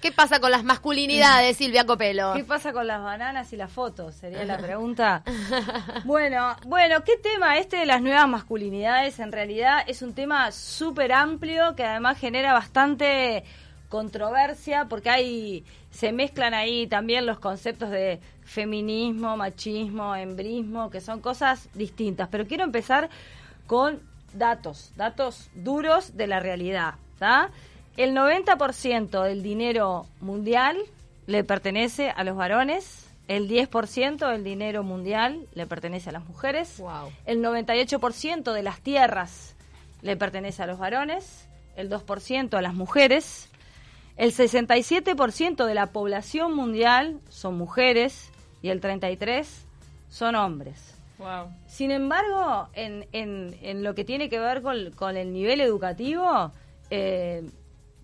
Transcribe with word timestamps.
¿Qué 0.00 0.12
pasa 0.12 0.38
con 0.38 0.52
las 0.52 0.62
masculinidades, 0.62 1.56
Silvia 1.56 1.84
Copelo? 1.84 2.32
¿Qué 2.36 2.44
pasa 2.44 2.72
con 2.72 2.86
las 2.86 3.02
bananas 3.02 3.52
y 3.52 3.56
las 3.56 3.72
fotos? 3.72 4.14
Sería 4.14 4.44
la 4.44 4.56
pregunta. 4.62 5.24
bueno, 6.04 6.54
bueno, 6.66 7.02
¿qué 7.02 7.16
tema 7.16 7.58
este 7.58 7.78
de 7.78 7.86
las 7.86 8.00
nuevas 8.00 8.28
masculinidades? 8.28 9.18
En 9.18 9.32
realidad 9.32 9.82
es 9.88 10.02
un 10.02 10.14
tema 10.14 10.52
súper 10.52 11.10
amplio 11.12 11.74
que 11.74 11.82
además 11.82 12.16
genera 12.16 12.52
bastante 12.52 13.42
controversia 13.88 14.84
porque 14.88 15.10
hay 15.10 15.64
se 15.90 16.12
mezclan 16.12 16.54
ahí 16.54 16.86
también 16.86 17.26
los 17.26 17.40
conceptos 17.40 17.90
de 17.90 18.20
feminismo, 18.44 19.36
machismo, 19.36 20.14
embrismo, 20.14 20.90
que 20.90 21.00
son 21.00 21.20
cosas 21.20 21.68
distintas. 21.74 22.28
Pero 22.28 22.46
quiero 22.46 22.62
empezar 22.62 23.08
con 23.66 24.00
datos, 24.32 24.92
datos 24.94 25.50
duros 25.54 26.16
de 26.16 26.28
la 26.28 26.38
realidad, 26.38 26.94
¿está? 27.14 27.50
El 27.98 28.14
90% 28.14 29.24
del 29.24 29.42
dinero 29.42 30.06
mundial 30.20 30.78
le 31.26 31.42
pertenece 31.42 32.10
a 32.10 32.22
los 32.22 32.36
varones, 32.36 33.10
el 33.26 33.48
10% 33.48 34.30
del 34.30 34.44
dinero 34.44 34.84
mundial 34.84 35.48
le 35.52 35.66
pertenece 35.66 36.10
a 36.10 36.12
las 36.12 36.24
mujeres, 36.24 36.80
el 37.26 37.42
98% 37.42 38.52
de 38.52 38.62
las 38.62 38.80
tierras 38.82 39.56
le 40.02 40.16
pertenece 40.16 40.62
a 40.62 40.68
los 40.68 40.78
varones, 40.78 41.48
el 41.74 41.90
2% 41.90 42.54
a 42.54 42.62
las 42.62 42.72
mujeres, 42.72 43.48
el 44.16 44.32
67% 44.32 45.64
de 45.64 45.74
la 45.74 45.86
población 45.86 46.54
mundial 46.54 47.18
son 47.30 47.58
mujeres 47.58 48.30
y 48.62 48.68
el 48.68 48.80
33% 48.80 49.44
son 50.08 50.36
hombres. 50.36 50.94
Sin 51.66 51.90
embargo, 51.90 52.68
en, 52.74 53.08
en, 53.10 53.82
lo 53.82 53.96
que 53.96 54.04
tiene 54.04 54.28
que 54.28 54.38
ver 54.38 54.62
con, 54.62 55.16
el 55.16 55.32
nivel 55.32 55.60
educativo, 55.60 56.52
eh, 56.90 57.42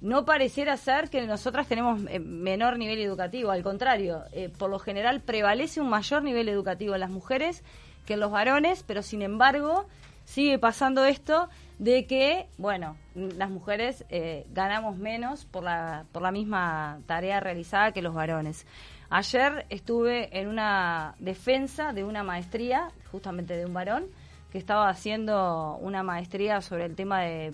no 0.00 0.24
pareciera 0.24 0.76
ser 0.76 1.08
que 1.08 1.26
nosotras 1.26 1.66
tenemos 1.66 2.00
eh, 2.08 2.18
menor 2.18 2.78
nivel 2.78 3.00
educativo, 3.00 3.50
al 3.50 3.62
contrario, 3.62 4.24
eh, 4.32 4.50
por 4.50 4.70
lo 4.70 4.78
general 4.78 5.20
prevalece 5.20 5.80
un 5.80 5.88
mayor 5.88 6.22
nivel 6.22 6.48
educativo 6.48 6.94
en 6.94 7.00
las 7.00 7.10
mujeres 7.10 7.62
que 8.06 8.14
en 8.14 8.20
los 8.20 8.30
varones, 8.30 8.82
pero 8.86 9.02
sin 9.02 9.22
embargo 9.22 9.86
sigue 10.24 10.58
pasando 10.58 11.04
esto 11.04 11.48
de 11.78 12.06
que, 12.06 12.46
bueno, 12.56 12.96
las 13.14 13.50
mujeres 13.50 14.04
eh, 14.08 14.46
ganamos 14.52 14.96
menos 14.96 15.44
por 15.44 15.64
la, 15.64 16.04
por 16.12 16.22
la 16.22 16.30
misma 16.30 17.00
tarea 17.06 17.40
realizada 17.40 17.92
que 17.92 18.02
los 18.02 18.14
varones. 18.14 18.66
Ayer 19.10 19.66
estuve 19.70 20.38
en 20.38 20.48
una 20.48 21.14
defensa 21.18 21.92
de 21.92 22.04
una 22.04 22.22
maestría, 22.22 22.90
justamente 23.10 23.56
de 23.56 23.66
un 23.66 23.74
varón, 23.74 24.06
que 24.50 24.58
estaba 24.58 24.88
haciendo 24.88 25.76
una 25.80 26.02
maestría 26.02 26.60
sobre 26.60 26.84
el 26.84 26.94
tema 26.94 27.22
de 27.22 27.52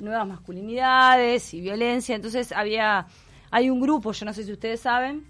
nuevas 0.00 0.26
masculinidades 0.26 1.54
y 1.54 1.60
violencia. 1.60 2.14
Entonces 2.14 2.52
había, 2.52 3.06
hay 3.50 3.70
un 3.70 3.80
grupo, 3.80 4.12
yo 4.12 4.26
no 4.26 4.32
sé 4.32 4.44
si 4.44 4.52
ustedes 4.52 4.80
saben, 4.80 5.24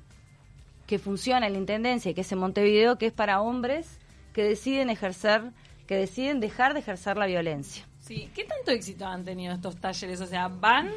que 0.86 0.98
funciona 0.98 1.46
en 1.46 1.52
la 1.52 1.58
Intendencia 1.58 2.10
y 2.10 2.14
que 2.14 2.22
es 2.22 2.32
en 2.32 2.38
Montevideo, 2.38 2.96
que 2.96 3.06
es 3.06 3.12
para 3.12 3.40
hombres 3.40 3.98
que 4.32 4.42
deciden 4.42 4.90
ejercer, 4.90 5.42
que 5.86 5.96
deciden 5.96 6.40
dejar 6.40 6.74
de 6.74 6.80
ejercer 6.80 7.16
la 7.16 7.26
violencia. 7.26 7.84
Sí, 8.00 8.30
¿qué 8.34 8.44
tanto 8.44 8.70
éxito 8.70 9.06
han 9.06 9.24
tenido 9.24 9.54
estos 9.54 9.76
talleres? 9.76 10.20
O 10.20 10.26
sea, 10.26 10.48
¿van 10.48 10.90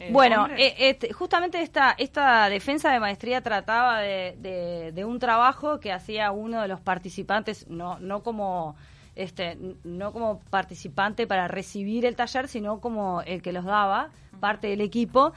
eh, 0.00 0.08
bueno, 0.10 0.48
eh, 0.56 0.74
este, 0.78 1.12
justamente 1.12 1.60
esta, 1.60 1.94
esta 1.98 2.48
defensa 2.48 2.90
de 2.90 3.00
maestría 3.00 3.42
trataba 3.42 4.00
de, 4.00 4.90
de, 4.94 5.04
un 5.04 5.18
trabajo 5.18 5.78
que 5.78 5.92
hacía 5.92 6.32
uno 6.32 6.62
de 6.62 6.68
los 6.68 6.80
participantes, 6.80 7.68
no, 7.68 7.98
no 7.98 8.22
como 8.22 8.76
este, 9.20 9.58
no 9.84 10.12
como 10.12 10.40
participante 10.50 11.26
para 11.26 11.46
recibir 11.46 12.06
el 12.06 12.16
taller, 12.16 12.48
sino 12.48 12.80
como 12.80 13.20
el 13.22 13.42
que 13.42 13.52
los 13.52 13.64
daba, 13.64 14.10
parte 14.40 14.68
del 14.68 14.80
equipo. 14.80 15.32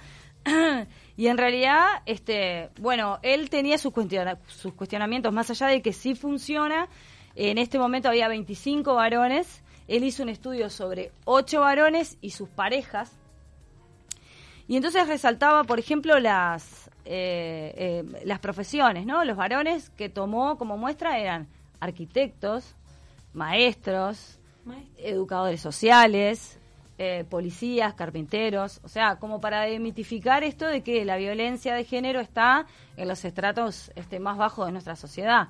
y 1.17 1.27
en 1.27 1.37
realidad, 1.37 1.85
este, 2.05 2.69
bueno, 2.79 3.19
él 3.21 3.49
tenía 3.49 3.77
sus, 3.77 3.93
sus 4.47 4.73
cuestionamientos, 4.73 5.33
más 5.33 5.49
allá 5.49 5.67
de 5.67 5.81
que 5.81 5.91
sí 5.91 6.15
funciona. 6.15 6.87
En 7.35 7.57
este 7.57 7.77
momento 7.77 8.07
había 8.07 8.27
25 8.27 8.95
varones. 8.95 9.63
Él 9.87 10.03
hizo 10.03 10.23
un 10.23 10.29
estudio 10.29 10.69
sobre 10.69 11.11
8 11.25 11.59
varones 11.59 12.17
y 12.21 12.31
sus 12.31 12.47
parejas. 12.47 13.11
Y 14.67 14.77
entonces 14.77 15.07
resaltaba, 15.09 15.65
por 15.65 15.77
ejemplo, 15.77 16.19
las, 16.19 16.89
eh, 17.03 17.73
eh, 17.75 18.21
las 18.23 18.39
profesiones, 18.39 19.05
¿no? 19.05 19.25
Los 19.25 19.35
varones 19.35 19.89
que 19.89 20.07
tomó 20.07 20.57
como 20.57 20.77
muestra 20.77 21.19
eran 21.19 21.49
arquitectos, 21.81 22.77
maestros, 23.33 24.39
educadores 24.97 25.61
sociales, 25.61 26.59
eh, 26.97 27.25
policías, 27.29 27.95
carpinteros, 27.95 28.79
o 28.83 28.87
sea, 28.87 29.17
como 29.17 29.41
para 29.41 29.61
demitificar 29.61 30.43
esto 30.43 30.67
de 30.67 30.83
que 30.83 31.03
la 31.05 31.17
violencia 31.17 31.73
de 31.73 31.83
género 31.83 32.19
está 32.19 32.67
en 32.95 33.07
los 33.07 33.25
estratos 33.25 33.91
este, 33.95 34.19
más 34.19 34.37
bajos 34.37 34.67
de 34.67 34.71
nuestra 34.71 34.95
sociedad. 34.95 35.49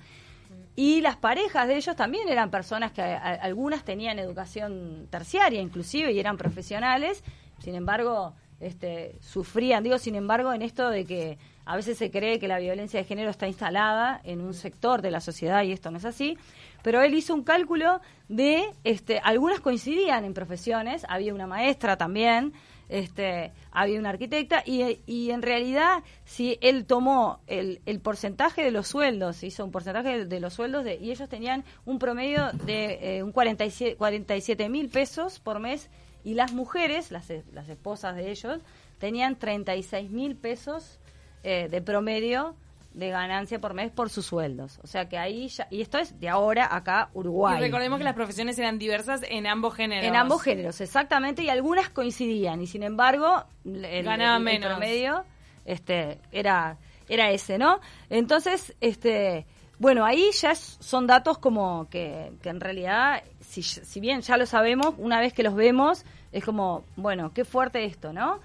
Y 0.75 1.01
las 1.01 1.17
parejas 1.17 1.67
de 1.67 1.75
ellos 1.75 1.95
también 1.95 2.29
eran 2.29 2.49
personas 2.49 2.91
que 2.91 3.01
algunas 3.01 3.83
tenían 3.83 4.17
educación 4.17 5.07
terciaria 5.09 5.61
inclusive 5.61 6.11
y 6.11 6.19
eran 6.19 6.37
profesionales, 6.37 7.23
sin 7.59 7.75
embargo, 7.75 8.33
este, 8.59 9.15
sufrían, 9.19 9.83
digo, 9.83 9.97
sin 9.97 10.15
embargo, 10.15 10.53
en 10.53 10.61
esto 10.61 10.89
de 10.89 11.05
que 11.05 11.37
a 11.65 11.75
veces 11.75 11.97
se 11.97 12.09
cree 12.09 12.39
que 12.39 12.47
la 12.47 12.59
violencia 12.59 12.99
de 12.99 13.05
género 13.05 13.29
está 13.29 13.47
instalada 13.47 14.19
en 14.23 14.41
un 14.41 14.53
sector 14.53 15.01
de 15.01 15.11
la 15.11 15.19
sociedad 15.19 15.63
y 15.63 15.71
esto 15.71 15.91
no 15.91 15.97
es 15.97 16.05
así. 16.05 16.37
Pero 16.83 17.01
él 17.01 17.15
hizo 17.15 17.33
un 17.33 17.43
cálculo 17.43 18.01
de, 18.29 18.71
este, 18.83 19.19
algunas 19.19 19.59
coincidían 19.61 20.25
en 20.25 20.35
profesiones, 20.35 21.05
había 21.09 21.33
una 21.33 21.47
maestra 21.47 21.97
también, 21.97 22.53
este, 22.89 23.51
había 23.71 23.99
una 23.99 24.09
arquitecta 24.09 24.61
y, 24.65 24.99
y 25.07 25.31
en 25.31 25.41
realidad 25.41 26.03
si 26.25 26.59
él 26.61 26.85
tomó 26.85 27.39
el, 27.47 27.81
el, 27.85 27.99
porcentaje 27.99 28.63
de 28.63 28.71
los 28.71 28.87
sueldos, 28.87 29.43
hizo 29.43 29.65
un 29.65 29.71
porcentaje 29.71 30.25
de, 30.25 30.39
los 30.39 30.53
sueldos 30.53 30.83
de, 30.83 30.95
y 30.95 31.09
ellos 31.09 31.27
tenían 31.29 31.63
un 31.85 31.97
promedio 31.97 32.51
de 32.65 33.17
eh, 33.17 33.23
un 33.23 33.31
47 33.31 34.69
mil 34.69 34.89
pesos 34.89 35.39
por 35.39 35.59
mes 35.59 35.89
y 36.23 36.35
las 36.35 36.53
mujeres, 36.53 37.11
las, 37.11 37.31
las 37.51 37.67
esposas 37.69 38.15
de 38.15 38.29
ellos, 38.29 38.59
tenían 38.99 39.37
36 39.37 40.11
mil 40.11 40.35
pesos 40.35 40.99
eh, 41.43 41.67
de 41.69 41.81
promedio 41.81 42.55
de 42.93 43.09
ganancia 43.09 43.59
por 43.59 43.73
mes 43.73 43.91
por 43.91 44.09
sus 44.09 44.25
sueldos. 44.25 44.79
O 44.83 44.87
sea 44.87 45.09
que 45.09 45.17
ahí 45.17 45.47
ya, 45.47 45.67
y 45.71 45.81
esto 45.81 45.97
es 45.97 46.19
de 46.19 46.29
ahora 46.29 46.73
acá 46.73 47.09
Uruguay. 47.13 47.57
Y 47.59 47.61
recordemos 47.61 47.97
que 47.97 48.03
las 48.03 48.13
profesiones 48.13 48.57
eran 48.59 48.77
diversas 48.77 49.21
en 49.27 49.47
ambos 49.47 49.73
géneros. 49.73 50.05
En 50.05 50.15
ambos 50.15 50.41
géneros, 50.41 50.79
exactamente, 50.81 51.43
y 51.43 51.49
algunas 51.49 51.89
coincidían 51.89 52.61
y 52.61 52.67
sin 52.67 52.83
embargo 52.83 53.43
el, 53.65 54.05
menos. 54.41 54.69
promedio 54.69 55.25
este 55.65 56.19
era 56.31 56.77
era 57.09 57.31
ese, 57.31 57.57
¿no? 57.57 57.79
Entonces, 58.09 58.75
este 58.79 59.45
bueno, 59.79 60.05
ahí 60.05 60.29
ya 60.31 60.55
son 60.55 61.07
datos 61.07 61.39
como 61.39 61.89
que, 61.89 62.31
que 62.41 62.49
en 62.49 62.61
realidad, 62.61 63.23
si, 63.41 63.63
si 63.63 63.99
bien 63.99 64.21
ya 64.21 64.37
lo 64.37 64.45
sabemos, 64.45 64.95
una 64.97 65.19
vez 65.19 65.33
que 65.33 65.43
los 65.43 65.55
vemos, 65.55 66.05
es 66.31 66.45
como, 66.45 66.85
bueno, 66.95 67.33
qué 67.33 67.43
fuerte 67.43 67.83
esto, 67.83 68.13
¿no? 68.13 68.39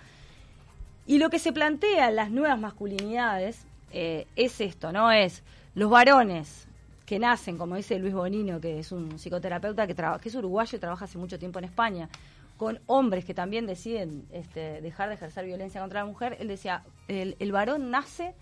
Y 1.06 1.18
lo 1.18 1.30
que 1.30 1.38
se 1.38 1.52
plantea 1.52 2.08
en 2.08 2.16
las 2.16 2.30
nuevas 2.30 2.58
masculinidades 2.58 3.67
eh, 3.92 4.26
es 4.36 4.60
esto, 4.60 4.92
¿no? 4.92 5.10
Es 5.10 5.42
los 5.74 5.90
varones 5.90 6.66
que 7.06 7.18
nacen, 7.18 7.56
como 7.56 7.76
dice 7.76 7.98
Luis 7.98 8.12
Bonino, 8.12 8.60
que 8.60 8.78
es 8.78 8.92
un 8.92 9.18
psicoterapeuta 9.18 9.86
que, 9.86 9.94
que 9.94 10.28
es 10.28 10.34
uruguayo 10.34 10.76
y 10.76 10.80
trabaja 10.80 11.06
hace 11.06 11.16
mucho 11.16 11.38
tiempo 11.38 11.58
en 11.58 11.64
España, 11.64 12.08
con 12.58 12.80
hombres 12.86 13.24
que 13.24 13.32
también 13.32 13.66
deciden 13.66 14.26
este, 14.32 14.82
dejar 14.82 15.08
de 15.08 15.14
ejercer 15.14 15.46
violencia 15.46 15.80
contra 15.80 16.00
la 16.00 16.06
mujer, 16.06 16.36
él 16.40 16.48
decía, 16.48 16.82
el, 17.06 17.52
varón 17.52 17.90
nace 17.90 18.34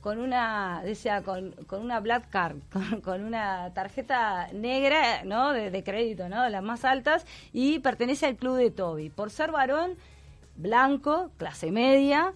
con 0.00 0.18
una, 0.18 0.80
decía, 0.82 1.22
con, 1.22 1.52
con 1.66 1.82
una 1.82 2.00
black 2.00 2.30
card, 2.30 2.56
con, 3.04 3.22
una 3.22 3.72
tarjeta 3.74 4.48
negra, 4.52 5.22
¿no? 5.24 5.52
De, 5.52 5.70
de, 5.70 5.84
crédito, 5.84 6.28
¿no? 6.28 6.48
Las 6.48 6.62
más 6.62 6.84
altas, 6.84 7.26
y 7.52 7.78
pertenece 7.80 8.26
al 8.26 8.36
club 8.36 8.56
de 8.56 8.70
Toby. 8.70 9.10
Por 9.10 9.30
ser 9.30 9.52
varón, 9.52 9.96
blanco, 10.56 11.30
clase 11.36 11.70
media, 11.70 12.32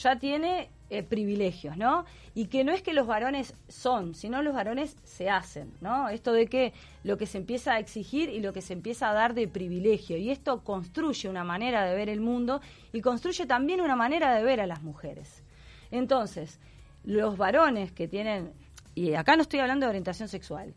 ya 0.00 0.18
tiene 0.18 0.70
eh, 0.90 1.02
privilegios, 1.02 1.76
¿no? 1.76 2.06
Y 2.34 2.46
que 2.46 2.64
no 2.64 2.72
es 2.72 2.82
que 2.82 2.94
los 2.94 3.06
varones 3.06 3.54
son, 3.68 4.14
sino 4.14 4.42
los 4.42 4.54
varones 4.54 4.96
se 5.04 5.28
hacen, 5.28 5.72
¿no? 5.80 6.08
Esto 6.08 6.32
de 6.32 6.46
que 6.46 6.72
lo 7.04 7.18
que 7.18 7.26
se 7.26 7.36
empieza 7.36 7.74
a 7.74 7.78
exigir 7.78 8.30
y 8.30 8.40
lo 8.40 8.54
que 8.54 8.62
se 8.62 8.72
empieza 8.72 9.10
a 9.10 9.12
dar 9.12 9.34
de 9.34 9.48
privilegio. 9.48 10.16
Y 10.16 10.30
esto 10.30 10.64
construye 10.64 11.28
una 11.28 11.44
manera 11.44 11.84
de 11.84 11.94
ver 11.94 12.08
el 12.08 12.20
mundo 12.20 12.62
y 12.92 13.02
construye 13.02 13.44
también 13.44 13.80
una 13.82 13.96
manera 13.96 14.34
de 14.34 14.42
ver 14.42 14.62
a 14.62 14.66
las 14.66 14.82
mujeres. 14.82 15.42
Entonces, 15.90 16.58
los 17.04 17.36
varones 17.36 17.92
que 17.92 18.08
tienen, 18.08 18.52
y 18.94 19.14
acá 19.14 19.36
no 19.36 19.42
estoy 19.42 19.60
hablando 19.60 19.84
de 19.84 19.90
orientación 19.90 20.28
sexual, 20.28 20.74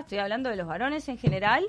estoy 0.00 0.18
hablando 0.18 0.50
de 0.50 0.56
los 0.56 0.66
varones 0.66 1.08
en 1.08 1.18
general 1.18 1.64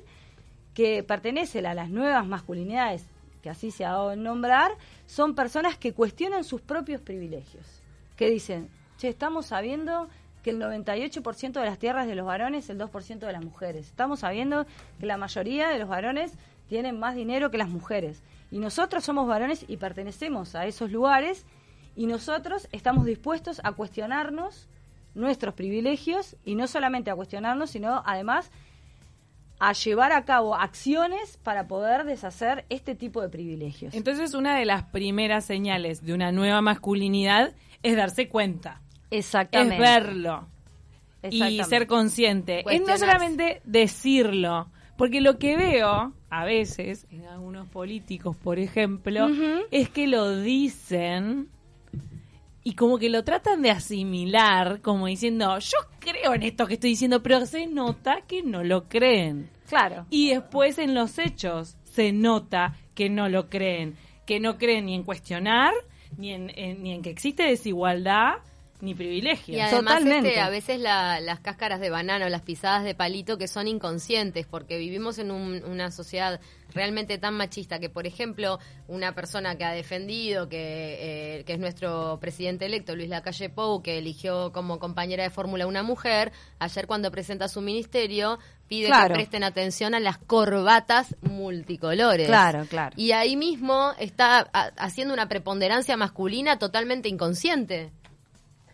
que 0.73 1.03
pertenecen 1.03 1.65
a 1.65 1.73
las 1.73 1.89
nuevas 1.89 2.25
masculinidades 2.25 3.07
que 3.45 3.51
así 3.51 3.69
se 3.69 3.85
ha 3.85 3.91
dado 3.91 4.11
en 4.11 4.23
nombrar, 4.23 4.71
son 5.05 5.35
personas 5.35 5.77
que 5.77 5.93
cuestionan 5.93 6.43
sus 6.43 6.61
propios 6.61 6.99
privilegios, 6.99 7.83
que 8.15 8.27
dicen, 8.27 8.69
che, 8.97 9.07
estamos 9.07 9.45
sabiendo 9.45 10.09
que 10.41 10.49
el 10.49 10.59
98% 10.59 11.51
de 11.51 11.65
las 11.65 11.77
tierras 11.77 12.07
de 12.07 12.15
los 12.15 12.25
varones, 12.25 12.71
el 12.71 12.79
2% 12.79 13.19
de 13.19 13.31
las 13.31 13.45
mujeres. 13.45 13.85
Estamos 13.85 14.21
sabiendo 14.21 14.65
que 14.99 15.05
la 15.05 15.17
mayoría 15.17 15.69
de 15.69 15.77
los 15.77 15.87
varones 15.87 16.33
tienen 16.67 16.97
más 16.97 17.13
dinero 17.13 17.51
que 17.51 17.59
las 17.59 17.69
mujeres. 17.69 18.23
Y 18.49 18.57
nosotros 18.57 19.03
somos 19.03 19.27
varones 19.27 19.63
y 19.67 19.77
pertenecemos 19.77 20.55
a 20.55 20.65
esos 20.65 20.91
lugares 20.91 21.45
Y 21.95 22.07
nosotros 22.07 22.67
estamos 22.71 23.05
dispuestos 23.05 23.61
a 23.63 23.73
cuestionarnos 23.73 24.67
nuestros 25.13 25.53
privilegios 25.53 26.35
y 26.43 26.55
no 26.55 26.65
solamente 26.65 27.11
a 27.11 27.15
cuestionarnos, 27.15 27.69
sino 27.69 28.01
además 28.07 28.49
a 29.59 29.73
llevar 29.73 30.11
a 30.11 30.25
cabo 30.25 30.55
acciones 30.55 31.37
para 31.37 31.67
poder 31.67 32.05
deshacer 32.05 32.65
este 32.69 32.95
tipo 32.95 33.21
de 33.21 33.29
privilegios. 33.29 33.93
Entonces, 33.93 34.33
una 34.33 34.57
de 34.57 34.65
las 34.65 34.83
primeras 34.83 35.45
señales 35.45 36.05
de 36.05 36.13
una 36.13 36.31
nueva 36.31 36.61
masculinidad 36.61 37.53
es 37.83 37.95
darse 37.95 38.27
cuenta. 38.27 38.81
Exactamente. 39.11 39.75
Es 39.75 39.81
verlo. 39.81 40.47
Y 41.29 41.63
ser 41.63 41.87
consciente. 41.87 42.63
Es 42.69 42.81
no 42.81 42.97
solamente 42.97 43.61
decirlo. 43.63 44.67
Porque 44.97 45.19
lo 45.19 45.37
que 45.39 45.57
veo 45.57 46.13
a 46.29 46.45
veces 46.45 47.05
en 47.11 47.25
algunos 47.25 47.67
políticos, 47.67 48.37
por 48.37 48.59
ejemplo, 48.59 49.27
es 49.71 49.89
que 49.89 50.07
lo 50.07 50.37
dicen 50.37 51.49
y 52.67 52.73
como 52.73 52.97
que 52.97 53.09
lo 53.09 53.23
tratan 53.23 53.61
de 53.61 53.69
asimilar, 53.69 54.81
como 54.81 55.05
diciendo, 55.05 55.59
yo 55.59 55.77
creo 55.99 56.33
en 56.33 56.41
esto 56.41 56.65
que 56.65 56.73
estoy 56.73 56.89
diciendo, 56.89 57.21
pero 57.21 57.45
se 57.45 57.67
nota 57.67 58.21
que 58.27 58.41
no 58.41 58.63
lo 58.63 58.89
creen. 58.89 59.51
Claro. 59.69 60.07
Y 60.09 60.31
después 60.31 60.79
en 60.79 60.95
los 60.95 61.19
hechos 61.19 61.77
se 61.83 62.11
nota 62.11 62.75
que 62.95 63.07
no 63.07 63.29
lo 63.29 63.51
creen, 63.51 63.95
que 64.25 64.39
no 64.39 64.57
creen 64.57 64.87
ni 64.87 64.95
en 64.95 65.03
cuestionar, 65.03 65.75
ni 66.17 66.31
en, 66.33 66.47
ni 66.81 66.91
en 66.91 67.03
que 67.03 67.11
existe 67.11 67.43
desigualdad, 67.43 68.37
ni 68.81 68.93
privilegio. 68.93 69.55
Y 69.55 69.59
además 69.59 70.03
este, 70.05 70.39
a 70.39 70.49
veces 70.49 70.79
las 70.79 71.39
cáscaras 71.39 71.79
de 71.79 71.89
banano, 71.89 72.27
las 72.29 72.41
pisadas 72.41 72.83
de 72.83 72.93
palito 72.93 73.37
que 73.37 73.47
son 73.47 73.67
inconscientes, 73.67 74.45
porque 74.45 74.77
vivimos 74.77 75.17
en 75.17 75.31
una 75.31 75.91
sociedad 75.91 76.39
realmente 76.73 77.17
tan 77.17 77.35
machista 77.35 77.79
que, 77.79 77.89
por 77.89 78.05
ejemplo, 78.05 78.59
una 78.87 79.13
persona 79.13 79.55
que 79.57 79.63
ha 79.63 79.71
defendido, 79.71 80.49
que, 80.49 81.37
eh, 81.39 81.43
que 81.45 81.53
es 81.53 81.59
nuestro 81.59 82.19
presidente 82.19 82.65
electo, 82.65 82.95
Luis 82.95 83.09
Lacalle 83.09 83.49
Pou, 83.49 83.81
que 83.81 83.97
eligió 83.97 84.51
como 84.51 84.77
compañera 84.77 85.23
de 85.23 85.29
fórmula 85.29 85.67
una 85.67 85.83
mujer, 85.83 86.33
ayer 86.59 86.85
cuando 86.85 87.11
presenta 87.11 87.47
su 87.47 87.61
ministerio 87.61 88.39
pide 88.67 88.89
que 88.89 89.13
presten 89.13 89.43
atención 89.43 89.93
a 89.93 89.99
las 89.99 90.17
corbatas 90.17 91.15
multicolores. 91.21 92.27
Claro, 92.27 92.65
claro. 92.67 92.93
Y 92.97 93.11
ahí 93.11 93.35
mismo 93.35 93.93
está 93.99 94.39
haciendo 94.75 95.13
una 95.13 95.29
preponderancia 95.29 95.95
masculina 95.97 96.57
totalmente 96.57 97.07
inconsciente 97.07 97.91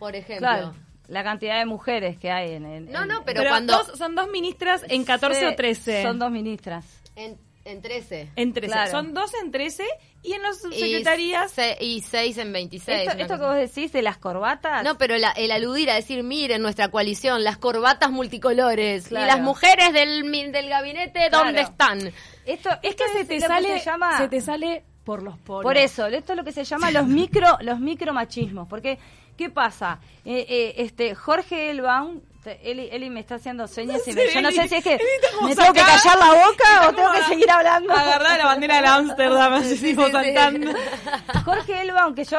por 0.01 0.15
ejemplo. 0.15 0.73
la 1.09 1.23
cantidad 1.23 1.59
de 1.59 1.65
mujeres 1.67 2.17
que 2.17 2.31
hay 2.31 2.53
en... 2.53 2.91
no, 2.91 3.05
no, 3.05 3.23
pero, 3.23 3.43
cuando... 3.47 3.83
son 3.95 4.15
dos 4.15 4.31
ministras 4.31 4.83
en 4.89 5.05
14 5.05 5.49
o 5.49 5.55
13. 5.55 6.01
Son 6.01 6.17
dos 6.17 6.31
ministras. 6.31 7.03
En, 7.15 7.37
en 7.65 7.83
13. 7.83 8.31
En 8.35 8.51
13. 8.51 8.87
Son 8.89 9.13
dos 9.13 9.31
en 9.43 9.51
13 9.51 9.85
y 10.23 10.33
en 10.33 10.41
las 10.41 10.59
subsecretarías... 10.59 11.53
Y, 11.79 12.01
seis 12.01 12.39
en 12.39 12.51
26. 12.51 13.11
Esto, 13.15 13.37
que 13.37 13.45
vos 13.45 13.55
decís 13.55 13.91
de 13.91 14.01
las 14.01 14.17
corbatas... 14.17 14.83
No, 14.83 14.97
pero 14.97 15.13
el 15.13 15.51
aludir 15.51 15.91
a 15.91 15.93
decir, 15.93 16.23
miren 16.23 16.63
nuestra 16.63 16.87
coalición, 16.87 17.43
las 17.43 17.59
corbatas 17.59 18.09
multicolores 18.09 19.11
y 19.11 19.13
las 19.13 19.39
mujeres 19.39 19.93
del, 19.93 20.31
del 20.51 20.67
gabinete, 20.67 21.29
¿dónde 21.29 21.61
están? 21.61 22.11
Esto, 22.47 22.71
es 22.81 22.95
que 22.95 23.07
se 23.13 23.25
te 23.25 23.39
sale... 23.39 23.77
Se, 23.77 23.85
llama... 23.85 24.17
se 24.17 24.27
te 24.29 24.41
sale 24.41 24.83
por 25.03 25.23
los 25.23 25.37
poros. 25.37 25.63
Por 25.63 25.77
eso, 25.77 26.07
esto 26.07 26.33
es 26.33 26.37
lo 26.37 26.43
que 26.43 26.51
se 26.51 26.63
llama 26.63 26.91
los 26.91 27.07
micro 27.07 27.57
los 27.61 27.79
micromachismos, 27.79 28.67
porque 28.67 28.99
¿Qué 29.41 29.49
pasa? 29.49 29.97
Eh, 30.23 30.45
eh, 30.47 30.73
este 30.77 31.15
Jorge 31.15 31.71
Elbaum, 31.71 32.21
Eli, 32.45 33.09
me 33.09 33.21
está 33.21 33.35
haciendo 33.35 33.67
señas 33.67 33.99
y 34.07 34.13
yo 34.13 34.39
no 34.39 34.51
sé 34.51 34.67
si 34.67 34.75
es 34.75 34.83
que 34.83 34.99
me 35.43 35.55
tengo 35.55 35.73
que 35.73 35.81
callar 35.81 36.19
la 36.19 36.27
boca 36.27 36.87
o 36.87 36.93
tengo 36.93 37.11
que 37.11 37.23
seguir 37.23 37.49
hablando. 37.49 37.91
Agarrar 37.91 38.37
la 38.37 38.45
bandera 38.45 38.81
de 38.83 38.87
Ámsterdam, 38.87 39.53
así 39.53 39.77
sí, 39.77 39.95
saltando. 39.95 40.73
Jorge 41.43 41.81
Elbaum, 41.81 42.13
que 42.13 42.23
yo 42.23 42.37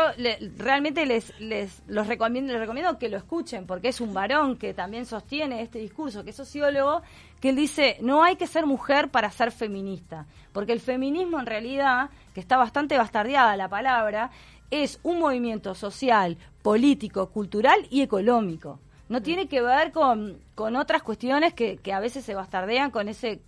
realmente 0.59 1.05
les, 1.05 1.37
les 1.41 1.83
los 1.89 2.07
recomiendo, 2.07 2.53
les 2.53 2.61
recomiendo 2.61 2.97
que 3.01 3.09
lo 3.09 3.17
escuchen, 3.17 3.67
porque 3.67 3.89
es 3.89 4.01
un 4.01 4.15
varón 4.15 4.57
que 4.57 4.73
también 4.73 5.05
sostiene 5.05 5.61
este 5.61 5.81
discurso, 5.81 6.23
que 6.23 6.31
es 6.31 6.37
sociólogo, 6.37 7.03
que 7.41 7.49
él 7.49 7.57
dice, 7.57 7.97
no 8.01 8.23
hay 8.23 8.37
que 8.37 8.47
ser 8.47 8.65
mujer 8.65 9.09
para 9.09 9.29
ser 9.33 9.51
feminista, 9.51 10.27
porque 10.53 10.73
el 10.73 10.81
feminismo 10.81 11.41
en 11.41 11.47
realidad, 11.47 12.11
que 12.33 12.39
está 12.39 12.57
bastante 12.57 12.97
bastardeada 12.97 13.57
la 13.57 13.69
palabra, 13.69 14.31
es 14.73 14.99
un 15.03 15.19
movimiento 15.19 15.75
social, 15.75 16.39
político, 16.63 17.29
cultural 17.29 17.87
y 17.91 18.01
económico. 18.01 18.81
No 19.11 19.21
mm. 19.21 19.23
tiene 19.23 19.47
que 19.47 19.61
ver 19.61 19.93
con, 19.93 20.39
con 20.55 20.77
otras 20.77 21.03
cuestiones 21.03 21.53
que, 21.53 21.77
que, 21.77 21.93
a 21.93 22.01
veces 22.01 22.25
se 22.25 22.35
bastardean 22.35 22.91
con 22.91 23.07
ese, 23.09 23.43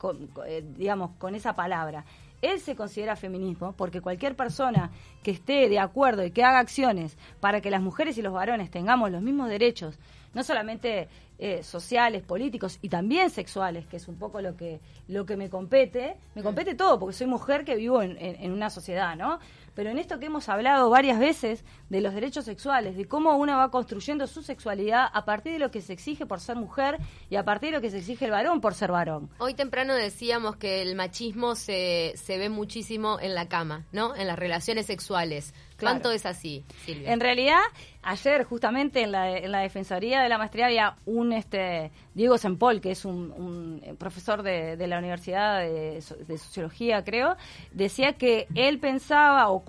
eh, 0.47 0.65
digamos, 0.77 1.13
con 1.19 1.35
esa 1.35 1.57
palabra. 1.57 2.05
Él 2.43 2.61
se 2.61 2.77
considera 2.77 3.17
feminismo 3.17 3.73
porque 3.73 4.03
cualquier 4.03 4.37
persona 4.37 4.91
que 5.23 5.31
esté 5.31 5.71
de 5.71 5.79
acuerdo 5.79 6.27
y 6.27 6.31
que 6.31 6.45
haga 6.45 6.59
acciones 6.59 7.17
para 7.41 7.63
que 7.63 7.71
las 7.71 7.81
mujeres 7.81 8.19
y 8.19 8.23
los 8.23 8.35
varones 8.35 8.71
tengamos 8.71 9.11
los 9.11 9.23
mismos 9.23 9.49
derechos, 9.49 9.99
no 10.35 10.43
solamente 10.43 11.09
eh, 11.39 11.63
sociales, 11.63 12.23
políticos 12.23 12.79
y 12.83 12.89
también 12.89 13.31
sexuales, 13.31 13.87
que 13.87 13.97
es 13.97 14.09
un 14.09 14.19
poco 14.19 14.41
lo 14.41 14.57
que 14.57 14.81
lo 15.09 15.27
que 15.27 15.37
me 15.37 15.51
compete, 15.51 16.17
me 16.35 16.43
mm. 16.43 16.45
compete 16.45 16.75
todo 16.75 16.99
porque 16.99 17.15
soy 17.15 17.27
mujer 17.27 17.65
que 17.65 17.77
vivo 17.77 18.03
en, 18.03 18.17
en 18.19 18.53
una 18.53 18.71
sociedad, 18.71 19.17
¿no? 19.17 19.39
pero 19.75 19.91
en 19.91 19.99
esto 19.99 20.19
que 20.19 20.27
hemos 20.27 20.49
hablado 20.49 20.89
varias 20.89 21.19
veces 21.19 21.65
de 21.91 22.01
los 22.01 22.15
derechos 22.15 22.45
sexuales, 22.45 22.97
de 22.97 23.07
cómo 23.07 23.37
una 23.37 23.57
va 23.57 23.71
construyendo 23.71 24.27
su 24.27 24.43
sexualidad 24.43 25.07
a 25.13 25.25
partir 25.25 25.53
de 25.53 25.59
lo 25.59 25.71
que 25.71 25.81
se 25.81 25.93
exige 25.93 26.27
por 26.27 26.41
ser 26.41 26.57
mujer 26.57 26.99
y 27.29 27.37
a 27.37 27.45
partir 27.45 27.71
de 27.71 27.77
lo 27.77 27.83
que 27.83 27.91
se 27.91 27.99
exige 27.99 28.27
el 28.27 28.31
varón 28.31 28.61
por 28.61 28.75
ser 28.75 28.93
varón. 28.93 29.31
Hoy 29.39 29.55
temprano 29.55 29.95
decíamos 29.95 30.57
que 30.57 30.83
el 30.83 30.95
machismo 30.95 31.55
se, 31.55 32.15
se 32.17 32.39
ve 32.39 32.49
muchísimo 32.49 33.19
en 33.21 33.35
la 33.35 33.49
cama, 33.49 33.87
¿no? 33.93 34.15
En 34.15 34.27
las 34.27 34.39
relaciones 34.39 34.87
sexuales. 34.87 35.55
¿Cuánto 35.85 36.11
es 36.11 36.27
así, 36.27 36.65
Silvia? 36.85 37.13
En 37.13 37.21
realidad, 37.21 37.61
ayer 38.03 38.45
justamente 38.45 39.03
en 39.03 39.13
la, 39.13 39.37
en 39.37 39.53
la 39.53 39.61
Defensoría 39.61 40.23
de 40.23 40.29
la 40.29 40.39
Maestría 40.39 40.67
había 40.67 40.97
un 41.07 41.33
este 41.33 41.91
Diego 42.15 42.39
Sempol, 42.39 42.81
que 42.81 42.91
es 42.93 43.05
un, 43.05 43.83
profesor 43.99 44.43
de, 44.43 44.77
de, 44.77 44.87
la 44.87 44.99
Universidad 44.99 45.61
de, 45.61 46.01
Sociología, 46.01 47.05
creo, 47.05 47.37
decía 47.73 48.15
que 48.15 48.47
él 48.55 48.79
pensaba, 48.79 49.51
o 49.51 49.63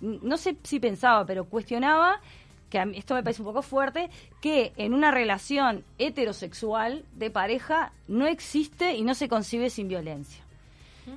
no 0.00 0.36
sé 0.36 0.56
si 0.62 0.80
pensaba, 0.80 1.24
pero 1.26 1.44
cuestionaba, 1.44 2.20
que 2.72 2.78
a 2.78 2.86
mí 2.86 2.96
esto 2.96 3.14
me 3.14 3.22
parece 3.22 3.42
un 3.42 3.48
poco 3.48 3.60
fuerte, 3.60 4.08
que 4.40 4.72
en 4.76 4.94
una 4.94 5.10
relación 5.10 5.84
heterosexual 5.98 7.04
de 7.12 7.30
pareja 7.30 7.92
no 8.08 8.26
existe 8.26 8.94
y 8.94 9.02
no 9.02 9.14
se 9.14 9.28
concibe 9.28 9.68
sin 9.68 9.88
violencia. 9.88 10.41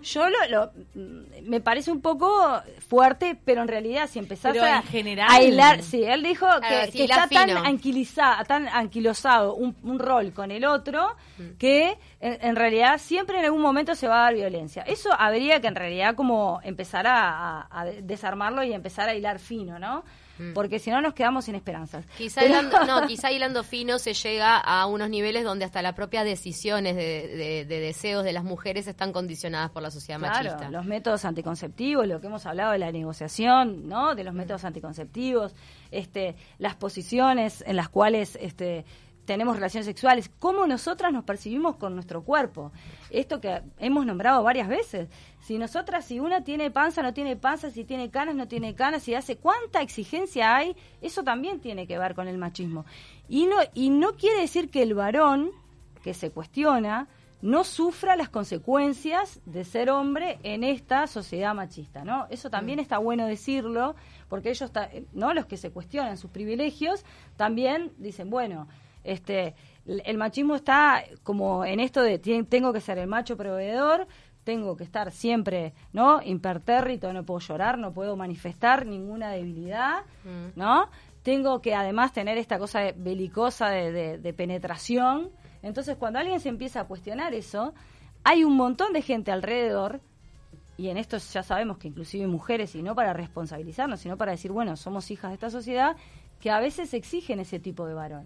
Yo 0.01 0.27
lo, 0.29 0.71
mm, 0.95 1.47
me 1.49 1.61
parece 1.61 1.91
un 1.91 2.01
poco 2.01 2.61
fuerte, 2.87 3.37
pero 3.45 3.61
en 3.61 3.67
realidad 3.67 4.09
si 4.09 4.19
empezás 4.19 4.57
a, 4.57 4.81
general, 4.81 5.27
a 5.59 5.81
sí, 5.81 6.03
él 6.03 6.23
dijo 6.23 6.47
que, 6.67 7.03
está 7.03 7.27
tan 7.27 7.49
anquilizado, 7.49 8.43
tan 8.45 8.68
anquilosado 8.68 9.56
un, 9.56 9.75
un, 9.83 9.99
rol 9.99 10.33
con 10.33 10.51
el 10.51 10.65
otro 10.65 11.15
mm. 11.37 11.57
que 11.59 11.97
en, 12.19 12.56
realidad 12.56 12.99
siempre 12.99 13.37
en 13.39 13.45
algún 13.45 13.61
momento 13.61 13.94
se 13.95 14.07
va 14.07 14.21
a 14.21 14.23
dar 14.25 14.33
violencia. 14.33 14.81
Eso 14.83 15.09
habría 15.18 15.61
que 15.61 15.68
en 15.68 15.75
realidad 15.75 16.15
como 16.15 16.59
empezar 16.63 17.06
a, 17.07 17.68
a 17.69 17.85
desarmarlo 17.85 18.63
y 18.63 18.73
empezar 18.73 19.09
a 19.09 19.13
hilar 19.13 19.39
fino, 19.39 19.77
¿no? 19.77 20.04
Mm. 20.37 20.54
porque 20.54 20.80
si 20.80 20.89
no 20.89 21.01
nos 21.01 21.13
quedamos 21.13 21.45
sin 21.45 21.56
esperanzas. 21.56 22.06
Quizá, 22.18 22.45
hilando, 22.45 22.85
no, 22.85 23.01
quizá 23.07 23.31
hilando 23.31 23.63
fino 23.63 23.99
se 23.99 24.13
llega 24.13 24.57
a 24.57 24.85
unos 24.85 25.09
niveles 25.09 25.44
donde 25.44 25.65
hasta 25.65 25.81
las 25.81 25.94
propias 25.94 26.25
decisiones 26.25 26.95
de, 26.95 27.65
deseos 27.68 28.23
de 28.23 28.33
las 28.33 28.44
mujeres 28.44 28.87
están 28.87 29.11
condicionadas 29.11 29.71
por 29.71 29.81
la 29.81 29.92
sociedad 29.92 30.19
claro, 30.19 30.35
machista. 30.35 30.69
Los 30.69 30.85
métodos 30.85 31.25
anticonceptivos, 31.25 32.07
lo 32.07 32.19
que 32.19 32.27
hemos 32.27 32.45
hablado 32.45 32.71
de 32.73 32.80
la 32.80 32.92
negociación, 32.92 33.87
¿no? 33.87 34.15
De 34.15 34.23
los 34.23 34.33
mm. 34.33 34.37
métodos 34.37 34.65
anticonceptivos, 34.65 35.56
este, 35.92 36.35
las 36.57 36.75
posiciones 36.75 37.63
en 37.65 37.75
las 37.75 37.89
cuales 37.89 38.37
este, 38.42 38.85
tenemos 39.25 39.55
relaciones 39.55 39.85
sexuales, 39.85 40.29
cómo 40.39 40.67
nosotras 40.67 41.11
nos 41.11 41.23
percibimos 41.23 41.75
con 41.75 41.95
nuestro 41.95 42.23
cuerpo. 42.23 42.71
Esto 43.09 43.41
que 43.41 43.61
hemos 43.79 44.05
nombrado 44.05 44.44
varias 44.44 44.67
veces. 44.67 45.09
Si 45.41 45.57
nosotras, 45.57 46.05
si 46.05 46.19
una 46.19 46.44
tiene 46.44 46.71
panza, 46.71 47.01
no 47.01 47.13
tiene 47.13 47.35
panza, 47.35 47.69
si 47.71 47.83
tiene 47.83 48.09
canas, 48.09 48.35
no 48.35 48.47
tiene 48.47 48.75
canas, 48.75 49.03
si 49.03 49.13
hace 49.13 49.37
cuánta 49.37 49.81
exigencia 49.81 50.55
hay, 50.55 50.75
eso 51.01 51.23
también 51.23 51.59
tiene 51.59 51.87
que 51.87 51.97
ver 51.97 52.15
con 52.15 52.27
el 52.27 52.37
machismo. 52.37 52.85
Y 53.27 53.45
no, 53.47 53.57
y 53.73 53.89
no 53.89 54.13
quiere 54.15 54.41
decir 54.41 54.69
que 54.69 54.83
el 54.83 54.94
varón 54.94 55.51
que 56.03 56.13
se 56.13 56.31
cuestiona 56.31 57.07
no 57.41 57.63
sufra 57.63 58.15
las 58.15 58.29
consecuencias 58.29 59.39
de 59.45 59.65
ser 59.65 59.91
hombre 59.91 60.39
en 60.41 60.63
esta 60.63 61.05
sociedad 61.05 61.53
machista, 61.53 62.03
¿no? 62.03 62.25
Eso 62.29 62.49
también 62.49 62.79
está 62.79 62.97
bueno 62.97 63.27
decirlo, 63.27 63.95
porque 64.29 64.49
ellos, 64.49 64.71
¿no? 65.13 65.33
Los 65.33 65.45
que 65.45 65.57
se 65.57 65.69
cuestionan 65.69 66.17
sus 66.17 66.31
privilegios, 66.31 67.05
también 67.37 67.91
dicen, 67.97 68.31
bueno, 68.31 68.67
este, 69.06 69.56
el 69.85 70.18
machismo 70.18 70.56
está 70.56 71.04
como 71.24 71.64
en 71.64 71.80
esto 71.80 72.02
de 72.02 72.19
tengo 72.19 72.74
que 72.74 72.81
ser 72.81 72.97
el 72.97 73.07
macho 73.07 73.38
proveedor, 73.38 74.07
tengo 74.44 74.76
que 74.78 74.83
estar 74.83 75.12
siempre, 75.12 75.74
¿no? 75.92 76.21
Impertérrito, 76.24 77.12
no 77.12 77.24
puedo 77.24 77.40
llorar, 77.40 77.78
no 77.78 77.94
puedo 77.94 78.16
manifestar 78.16 78.85
ninguna 78.85 79.31
debilidad, 79.31 80.04
mm. 80.24 80.57
¿no? 80.57 80.90
Tengo 81.24 81.62
que 81.62 81.74
además 81.74 82.14
tener 82.14 82.38
esta 82.38 82.59
cosa 82.59 82.92
belicosa 82.95 83.69
de, 83.69 84.33
penetración. 84.38 85.31
Entonces, 85.64 85.97
cuando 85.97 86.19
alguien 86.19 86.40
se 86.40 86.50
empieza 86.50 86.81
a 86.81 86.83
cuestionar 86.85 87.33
eso, 87.33 87.74
hay 88.24 88.44
un 88.44 88.56
montón 88.56 88.94
de 88.94 89.02
gente 89.02 89.31
alrededor 89.31 90.02
y 90.78 90.90
en 90.90 90.97
esto 90.97 91.18
ya 91.18 91.42
sabemos 91.42 91.78
que 91.78 91.88
inclusive 91.88 92.28
mujeres, 92.28 92.76
y 92.76 92.83
no 92.83 92.94
para 92.94 93.14
responsabilizarnos, 93.14 94.00
sino 94.00 94.18
para 94.18 94.33
decir, 94.33 94.52
bueno, 94.52 94.76
somos 94.76 95.09
hijas 95.09 95.31
de 95.31 95.35
esta 95.35 95.50
sociedad, 95.50 95.95
que 96.40 96.52
a 96.52 96.59
veces 96.59 96.94
exigen 96.94 97.40
ese 97.40 97.59
tipo 97.59 97.88
de 97.88 97.94
varón. 97.94 98.26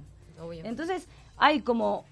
Entonces, 0.63 1.07
hay 1.37 1.61
como 1.61 2.05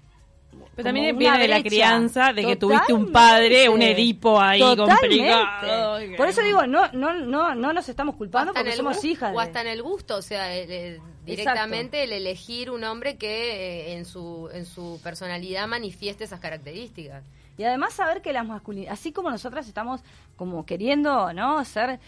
pero 0.74 0.86
también 0.86 1.16
viene 1.18 1.38
de 1.38 1.48
la 1.48 1.62
crianza, 1.62 2.32
de 2.32 2.44
que 2.44 2.56
tuviste 2.56 2.92
un 2.92 3.12
padre, 3.12 3.68
un 3.68 3.82
Edipo 3.82 4.40
ahí 4.40 4.60
complicado. 4.76 5.98
Por 6.16 6.28
eso 6.28 6.42
digo, 6.42 6.66
no, 6.66 6.90
no, 6.92 7.14
no, 7.14 7.54
no 7.54 7.72
nos 7.72 7.88
estamos 7.88 8.16
culpando 8.16 8.54
porque 8.54 8.72
somos 8.72 9.04
hijas. 9.04 9.34
O 9.34 9.40
hasta 9.40 9.60
en 9.60 9.66
el 9.66 9.82
gusto, 9.82 10.16
o 10.16 10.22
sea, 10.22 10.48
directamente 11.24 12.04
el 12.04 12.12
elegir 12.12 12.70
un 12.70 12.84
hombre 12.84 13.16
que 13.16 13.92
eh, 13.92 13.96
en 13.98 14.06
su 14.06 14.48
en 14.52 14.64
su 14.64 14.98
personalidad 15.02 15.68
manifieste 15.68 16.24
esas 16.24 16.40
características. 16.40 17.24
Y 17.58 17.64
además 17.64 17.92
saber 17.92 18.22
que 18.22 18.32
las 18.32 18.46
masculinidades, 18.46 19.00
así 19.00 19.12
como 19.12 19.30
nosotras 19.30 19.66
estamos 19.66 20.00
como 20.36 20.64
queriendo, 20.64 21.32
¿no? 21.32 21.62
Ser 21.64 21.98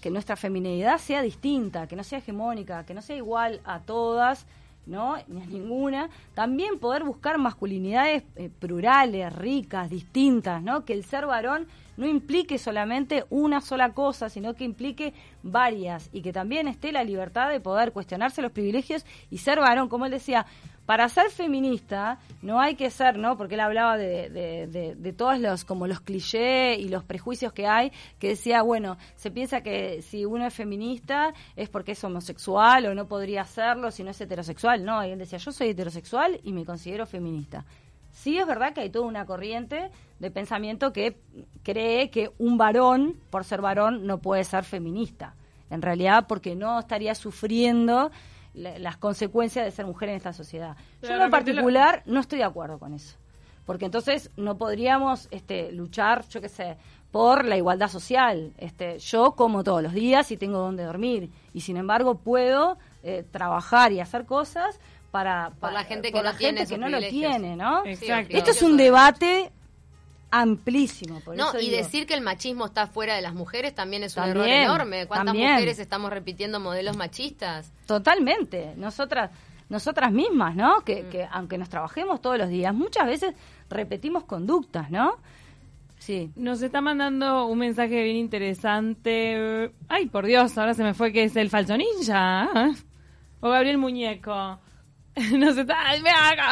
que, 0.00 0.08
nuestra 0.08 0.36
feminidad 0.36 0.98
sea 0.98 1.20
distinta, 1.20 1.88
que 1.88 1.96
no 1.96 2.04
sea 2.04 2.18
hegemónica, 2.18 2.86
que 2.86 2.94
no 2.94 3.02
sea 3.02 3.16
igual 3.16 3.60
a 3.64 3.80
todas, 3.80 4.46
¿no? 4.90 5.16
Ni 5.28 5.40
a 5.40 5.46
ninguna. 5.46 6.10
También 6.34 6.78
poder 6.78 7.04
buscar 7.04 7.38
masculinidades 7.38 8.24
eh, 8.36 8.50
plurales, 8.58 9.32
ricas, 9.32 9.88
distintas, 9.88 10.62
¿no? 10.62 10.84
Que 10.84 10.92
el 10.92 11.04
ser 11.04 11.26
varón 11.26 11.68
no 11.96 12.06
implique 12.06 12.58
solamente 12.58 13.24
una 13.30 13.60
sola 13.60 13.92
cosa, 13.92 14.28
sino 14.28 14.54
que 14.54 14.64
implique 14.64 15.14
varias 15.42 16.10
y 16.12 16.22
que 16.22 16.32
también 16.32 16.66
esté 16.66 16.92
la 16.92 17.04
libertad 17.04 17.48
de 17.50 17.60
poder 17.60 17.92
cuestionarse 17.92 18.42
los 18.42 18.52
privilegios 18.52 19.06
y 19.30 19.38
ser 19.38 19.60
varón, 19.60 19.88
como 19.88 20.06
él 20.06 20.10
decía, 20.10 20.46
para 20.90 21.08
ser 21.08 21.30
feminista 21.30 22.18
no 22.42 22.60
hay 22.60 22.74
que 22.74 22.90
ser, 22.90 23.16
¿no? 23.16 23.36
Porque 23.36 23.54
él 23.54 23.60
hablaba 23.60 23.96
de, 23.96 25.14
todos 25.16 25.38
los, 25.38 25.64
como 25.64 25.86
los 25.86 26.00
clichés 26.00 26.80
y 26.80 26.88
los 26.88 27.04
prejuicios 27.04 27.52
que 27.52 27.68
hay, 27.68 27.92
que 28.18 28.30
decía, 28.30 28.62
bueno, 28.62 28.98
se 29.14 29.30
piensa 29.30 29.60
que 29.60 30.02
si 30.02 30.24
uno 30.24 30.44
es 30.48 30.52
feminista 30.52 31.32
es 31.54 31.68
porque 31.68 31.92
es 31.92 32.02
homosexual 32.02 32.86
o 32.86 32.94
no 32.96 33.06
podría 33.06 33.44
serlo 33.44 33.92
si 33.92 34.02
no 34.02 34.10
es 34.10 34.20
heterosexual. 34.20 34.84
No, 34.84 35.06
y 35.06 35.10
él 35.10 35.20
decía, 35.20 35.38
yo 35.38 35.52
soy 35.52 35.68
heterosexual 35.68 36.40
y 36.42 36.52
me 36.52 36.64
considero 36.64 37.06
feminista. 37.06 37.64
Sí 38.10 38.36
es 38.36 38.44
verdad 38.48 38.72
que 38.72 38.80
hay 38.80 38.90
toda 38.90 39.06
una 39.06 39.26
corriente 39.26 39.92
de 40.18 40.30
pensamiento 40.32 40.92
que 40.92 41.20
cree 41.62 42.10
que 42.10 42.32
un 42.38 42.58
varón, 42.58 43.14
por 43.30 43.44
ser 43.44 43.60
varón, 43.60 44.08
no 44.08 44.18
puede 44.18 44.42
ser 44.42 44.64
feminista. 44.64 45.36
En 45.70 45.82
realidad, 45.82 46.26
porque 46.26 46.56
no 46.56 46.80
estaría 46.80 47.14
sufriendo 47.14 48.10
las 48.54 48.96
consecuencias 48.96 49.64
de 49.64 49.70
ser 49.70 49.86
mujer 49.86 50.08
en 50.08 50.16
esta 50.16 50.32
sociedad. 50.32 50.76
Yo 51.02 51.10
en 51.10 51.30
particular 51.30 52.02
no 52.06 52.20
estoy 52.20 52.38
de 52.38 52.44
acuerdo 52.44 52.78
con 52.78 52.94
eso, 52.94 53.16
porque 53.64 53.84
entonces 53.84 54.30
no 54.36 54.56
podríamos 54.58 55.28
este, 55.30 55.72
luchar, 55.72 56.26
yo 56.28 56.40
qué 56.40 56.48
sé, 56.48 56.76
por 57.10 57.44
la 57.44 57.56
igualdad 57.56 57.88
social. 57.88 58.52
Este, 58.58 58.98
yo 58.98 59.32
como 59.32 59.64
todos 59.64 59.82
los 59.82 59.92
días 59.92 60.30
y 60.30 60.36
tengo 60.36 60.58
donde 60.58 60.84
dormir 60.84 61.30
y 61.52 61.60
sin 61.60 61.76
embargo 61.76 62.16
puedo 62.18 62.78
eh, 63.02 63.24
trabajar 63.30 63.92
y 63.92 64.00
hacer 64.00 64.26
cosas 64.26 64.78
para, 65.10 65.52
para 65.58 65.72
la 65.72 65.84
gente 65.84 66.12
que, 66.12 66.22
no, 66.22 66.34
tiene 66.34 66.66
que 66.66 66.78
no 66.78 66.88
lo 66.88 67.00
tiene, 67.00 67.56
¿no? 67.56 67.84
Esto 67.84 68.50
es 68.50 68.62
un 68.62 68.76
debate 68.76 69.50
amplísimo. 70.30 71.20
no, 71.36 71.58
y 71.60 71.70
decir 71.70 72.06
que 72.06 72.14
el 72.14 72.20
machismo 72.20 72.66
está 72.66 72.86
fuera 72.86 73.14
de 73.14 73.22
las 73.22 73.34
mujeres 73.34 73.74
también 73.74 74.02
es 74.02 74.16
un 74.16 74.24
error 74.24 74.48
enorme. 74.48 75.06
¿Cuántas 75.06 75.34
mujeres 75.34 75.78
estamos 75.78 76.10
repitiendo 76.10 76.60
modelos 76.60 76.96
machistas? 76.96 77.72
Totalmente. 77.86 78.74
Nosotras 78.76 79.30
nosotras 79.68 80.10
mismas, 80.10 80.56
¿no? 80.56 80.80
Que, 80.80 81.04
mm. 81.04 81.10
que 81.10 81.28
aunque 81.30 81.56
nos 81.56 81.68
trabajemos 81.68 82.20
todos 82.20 82.36
los 82.36 82.48
días, 82.48 82.74
muchas 82.74 83.06
veces 83.06 83.34
repetimos 83.68 84.24
conductas, 84.24 84.90
¿no? 84.90 85.18
Sí. 86.00 86.32
Nos 86.34 86.60
está 86.62 86.80
mandando 86.80 87.46
un 87.46 87.58
mensaje 87.58 88.02
bien 88.02 88.16
interesante. 88.16 89.70
Ay, 89.88 90.06
por 90.06 90.26
Dios, 90.26 90.56
ahora 90.58 90.74
se 90.74 90.82
me 90.82 90.94
fue 90.94 91.12
que 91.12 91.24
es 91.24 91.36
el 91.36 91.50
falso 91.50 91.76
ninja. 91.76 92.48
O 93.40 93.48
Gabriel 93.48 93.78
Muñeco. 93.78 94.58
Nos 95.38 95.56
está. 95.56 95.76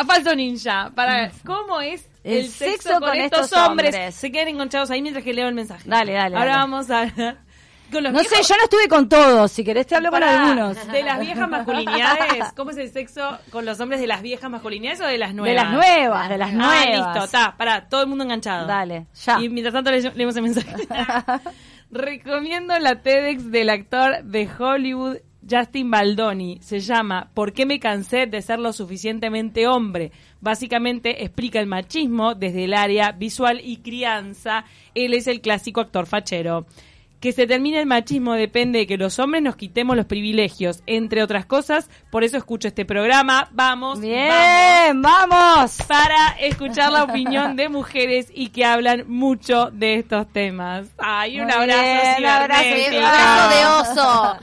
Falso 0.07 0.35
ninja. 0.35 0.93
Para, 0.95 1.31
¿Cómo 1.47 1.81
es 1.81 2.09
el, 2.29 2.49
sexo, 2.49 3.01
con, 3.01 3.17
estos, 3.17 3.53
hombres. 3.53 4.15
Se 4.15 4.31
quedan 4.31 4.49
enganchados 4.49 4.91
ahí 4.91 5.03
mientras 5.03 5.25
que 5.25 5.33
leo 5.33 5.49
el 5.49 5.55
mensaje. 5.55 5.89
Dale, 5.89 6.13
dale. 6.13 6.37
Ahora 6.37 6.57
vamos 6.59 6.91
a 6.91 7.11
Con 7.91 8.05
los 8.05 8.13
no 8.13 8.19
sé, 8.23 8.43
yo 8.43 8.55
no 8.57 8.65
estuve 8.65 8.87
con 8.87 9.09
todos. 9.09 9.51
Si 9.51 9.65
querés 9.65 9.87
te 9.87 9.97
hablo 9.97 10.11
con 10.11 10.23
algunos. 10.23 10.87
De 10.89 11.03
las 11.03 11.21
viejas 11.21 11.49
masculinidades. 11.49 12.53
¿Cómo 12.55 12.71
es 12.71 12.77
el 12.77 12.91
sexo 12.91 13.39
con 13.51 13.65
los 13.65 13.81
hombres 13.81 14.01
de 14.01 14.07
las 14.07 14.21
viejas 14.21 14.51
masculinidades 14.51 15.01
o 15.01 15.07
de 15.07 15.17
las 15.17 15.35
nuevas? 15.35 15.51
De 15.51 15.55
las 15.55 15.73
nuevas, 15.73 16.29
de 16.29 16.39
las 16.39 16.51
ah, 16.51 16.53
nuevas. 16.53 16.87
listo, 16.87 17.25
está. 17.25 17.57
Para, 17.57 17.89
todo 17.89 18.03
el 18.03 18.09
mundo 18.09 18.25
enganchado. 18.25 18.67
Dale, 18.67 19.07
ya. 19.25 19.41
Y 19.41 19.49
mientras 19.49 19.73
tanto 19.73 19.91
leemos 19.91 20.37
el 20.37 20.43
mensaje. 20.43 20.87
Recomiendo 21.91 22.79
la 22.79 23.01
TEDx 23.01 23.51
del 23.51 23.71
actor 23.71 24.23
de 24.23 24.49
Hollywood 24.59 25.17
Justin 25.51 25.91
Baldoni. 25.91 26.59
Se 26.61 26.81
llama 26.81 27.31
¿Por 27.35 27.53
qué 27.53 27.67
me 27.67 27.81
cansé 27.81 28.27
de 28.27 28.43
ser 28.43 28.59
lo 28.59 28.73
suficientemente 28.73 29.67
hombre? 29.67 30.13
Básicamente 30.41 31.25
explica 31.25 31.61
el 31.61 31.67
machismo 31.67 32.35
desde 32.35 32.65
el 32.65 32.75
área 32.75 33.13
visual 33.13 33.61
y 33.63 33.79
crianza. 33.79 34.65
Él 34.95 35.15
es 35.15 35.27
el 35.27 35.41
clásico 35.41 35.81
actor 35.81 36.07
fachero 36.07 36.67
que 37.21 37.33
se 37.33 37.47
termine 37.47 37.81
el 37.81 37.87
machismo 37.87 38.35
depende 38.35 38.81
de 38.81 38.87
que 38.87 38.97
los 38.97 39.19
hombres 39.19 39.43
nos 39.43 39.57
quitemos 39.57 39.97
los 39.97 40.07
privilegios, 40.07 40.83
entre 40.87 41.23
otras 41.23 41.47
cosas. 41.47 41.91
Por 42.11 42.23
eso 42.23 42.37
escucho 42.37 42.69
este 42.69 42.85
programa. 42.85 43.49
Vamos, 43.53 44.01
bien, 44.01 45.03
vamos, 45.03 45.79
para 45.89 46.37
escuchar 46.41 46.93
la 46.93 47.05
opinión 47.05 47.57
de 47.57 47.69
mujeres 47.69 48.29
y 48.33 48.51
que 48.51 48.65
hablan 48.65 49.05
mucho 49.09 49.71
de 49.73 49.95
estos 49.95 50.33
temas. 50.33 50.89
Ay, 50.99 51.41
un 51.41 51.51
abrazo, 51.51 52.19
un 52.19 52.27
abrazo, 52.27 52.65
de 52.65 53.67
oso. 53.67 54.37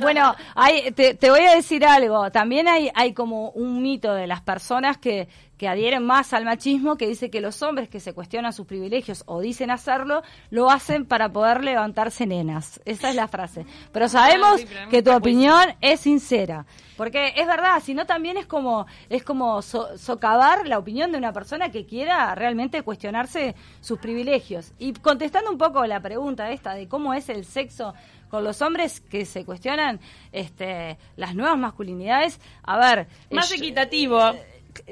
bueno, 0.00 0.34
hay, 0.54 0.92
te, 0.92 1.14
te, 1.14 1.30
voy 1.30 1.40
a 1.40 1.56
decir 1.56 1.84
algo. 1.84 2.30
También 2.30 2.68
hay, 2.68 2.90
hay 2.94 3.14
como 3.14 3.50
un 3.50 3.82
mito 3.82 4.14
de 4.14 4.26
las 4.26 4.42
personas 4.42 4.96
que 4.98 5.28
que 5.62 5.68
adhieren 5.68 6.04
más 6.04 6.32
al 6.32 6.44
machismo, 6.44 6.96
que 6.96 7.06
dice 7.06 7.30
que 7.30 7.40
los 7.40 7.62
hombres 7.62 7.88
que 7.88 8.00
se 8.00 8.14
cuestionan 8.14 8.52
sus 8.52 8.66
privilegios 8.66 9.22
o 9.26 9.40
dicen 9.40 9.70
hacerlo, 9.70 10.24
lo 10.50 10.68
hacen 10.68 11.06
para 11.06 11.32
poder 11.32 11.62
levantarse 11.62 12.26
nenas. 12.26 12.80
Esa 12.84 13.10
es 13.10 13.14
la 13.14 13.28
frase. 13.28 13.64
Pero 13.92 14.08
sabemos 14.08 14.60
que 14.90 15.04
tu 15.04 15.12
opinión 15.12 15.62
es 15.80 16.00
sincera. 16.00 16.66
Porque 16.96 17.34
es 17.36 17.46
verdad, 17.46 17.80
si 17.80 17.94
no 17.94 18.06
también 18.06 18.38
es 18.38 18.46
como, 18.46 18.86
es 19.08 19.22
como 19.22 19.62
socavar 19.62 20.66
la 20.66 20.78
opinión 20.78 21.12
de 21.12 21.18
una 21.18 21.32
persona 21.32 21.70
que 21.70 21.86
quiera 21.86 22.34
realmente 22.34 22.82
cuestionarse 22.82 23.54
sus 23.80 24.00
privilegios. 24.00 24.72
Y 24.80 24.92
contestando 24.94 25.48
un 25.48 25.58
poco 25.58 25.86
la 25.86 26.00
pregunta 26.00 26.50
esta 26.50 26.74
de 26.74 26.88
cómo 26.88 27.14
es 27.14 27.28
el 27.28 27.44
sexo 27.44 27.94
con 28.30 28.42
los 28.42 28.62
hombres 28.62 29.00
que 29.00 29.24
se 29.26 29.44
cuestionan 29.44 30.00
este, 30.32 30.98
las 31.14 31.36
nuevas 31.36 31.56
masculinidades, 31.56 32.40
a 32.64 32.78
ver... 32.78 33.06
Más 33.30 33.52
equitativo 33.52 34.32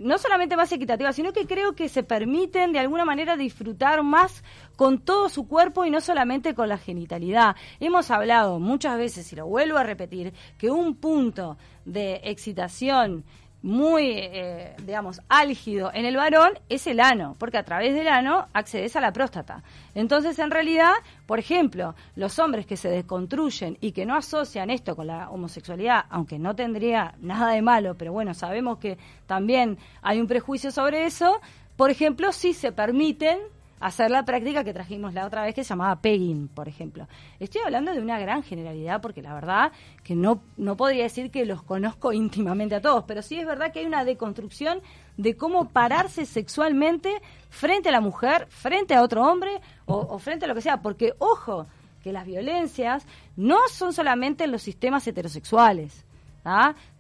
no 0.03 0.19
solamente 0.19 0.57
más 0.57 0.71
equitativa, 0.73 1.13
sino 1.13 1.33
que 1.33 1.47
creo 1.47 1.75
que 1.75 1.89
se 1.89 2.03
permiten 2.03 2.73
de 2.73 2.79
alguna 2.79 3.05
manera 3.05 3.37
disfrutar 3.37 4.03
más 4.03 4.43
con 4.77 4.99
todo 4.99 5.29
su 5.29 5.47
cuerpo 5.47 5.85
y 5.85 5.91
no 5.91 6.01
solamente 6.01 6.55
con 6.55 6.69
la 6.69 6.79
genitalidad. 6.79 7.57
Hemos 7.81 8.11
hablado 8.11 8.59
muchas 8.59 8.97
veces, 8.97 9.33
y 9.33 9.37
lo 9.37 9.47
vuelvo 9.47 9.79
a 9.79 9.83
repetir, 9.83 10.33
que 10.59 10.71
un 10.71 10.97
punto 10.97 11.59
de 11.85 12.21
excitación 12.25 13.25
muy, 13.63 14.13
eh, 14.13 14.75
digamos, 14.85 15.21
álgido 15.29 15.91
en 15.93 16.07
el 16.07 16.17
varón 16.17 16.53
es 16.69 16.87
el 16.87 17.01
ano, 17.01 17.37
porque 17.39 17.59
a 17.59 17.63
través 17.63 17.95
del 17.95 18.09
ano 18.09 18.47
accedes 18.53 18.97
a 18.97 19.01
la 19.01 19.13
próstata. 19.13 19.63
Entonces, 19.95 20.39
en 20.39 20.51
realidad, 20.51 20.93
por 21.27 21.39
ejemplo, 21.39 21.95
los 22.17 22.39
hombres 22.39 22.67
que 22.67 22.77
se 22.77 22.89
desconstruyen 22.89 23.77
y 23.81 23.93
que 23.93 24.07
no 24.07 24.17
asocian 24.17 24.71
esto 24.71 24.97
con 24.97 25.07
la 25.07 25.31
homosexualidad, 25.31 26.07
aunque 26.09 26.39
no 26.39 26.55
tendría 26.55 27.15
nada 27.21 27.53
de 27.53 27.63
malo, 27.63 27.97
pero 27.97 28.13
bueno, 28.13 28.33
sabemos 28.35 28.79
que 28.79 28.99
también 29.27 29.79
hay 30.03 30.21
un 30.21 30.27
prejuicio 30.27 30.71
sobre 30.71 31.05
eso, 31.05 31.41
por 31.77 31.91
ejemplo, 31.91 32.33
sí 32.33 32.53
se 32.53 32.73
permiten 32.73 33.39
hacer 33.81 34.11
la 34.11 34.25
práctica 34.25 34.63
que 34.63 34.75
trajimos 34.75 35.15
la 35.15 35.27
otra 35.27 35.43
vez 35.43 35.55
que 35.55 35.65
se 35.65 35.71
llamaba 35.71 36.01
pegging, 36.01 36.49
por 36.49 36.69
ejemplo. 36.69 37.09
Estoy 37.41 37.63
hablando 37.65 37.93
de 37.93 38.01
una 38.01 38.19
gran 38.19 38.43
generalidad 38.43 39.01
porque 39.01 39.23
la 39.23 39.35
verdad 39.35 39.73
que 40.05 40.15
no, 40.15 40.43
no 40.59 40.77
podría 40.77 41.05
decir 41.05 41.31
que 41.31 41.47
los 41.47 41.63
conozco 41.63 42.13
íntimamente 42.13 42.75
a 42.75 42.81
todos, 42.81 43.05
pero 43.05 43.23
sí 43.23 43.41
es 43.41 43.47
verdad 43.47 43.73
que 43.73 43.81
hay 43.81 43.87
una 43.87 44.05
deconstrucción 44.05 44.81
de 45.17 45.37
cómo 45.37 45.71
pararse 45.71 46.27
sexualmente 46.27 47.21
frente 47.49 47.89
a 47.89 47.93
la 47.93 48.01
mujer, 48.01 48.47
frente 48.51 48.95
a 48.95 49.03
otro 49.03 49.25
hombre 49.25 49.61
o, 49.87 50.19
frente 50.19 50.45
a 50.45 50.49
lo 50.49 50.55
que 50.55 50.61
sea, 50.61 50.83
porque 50.83 51.15
ojo, 51.19 51.67
que 52.03 52.13
las 52.13 52.27
violencias 52.27 53.07
no 53.37 53.59
son 53.71 53.93
solamente 53.93 54.45
en 54.45 54.53
los 54.53 54.63
sistemas 54.63 55.07
heterosexuales. 55.07 56.05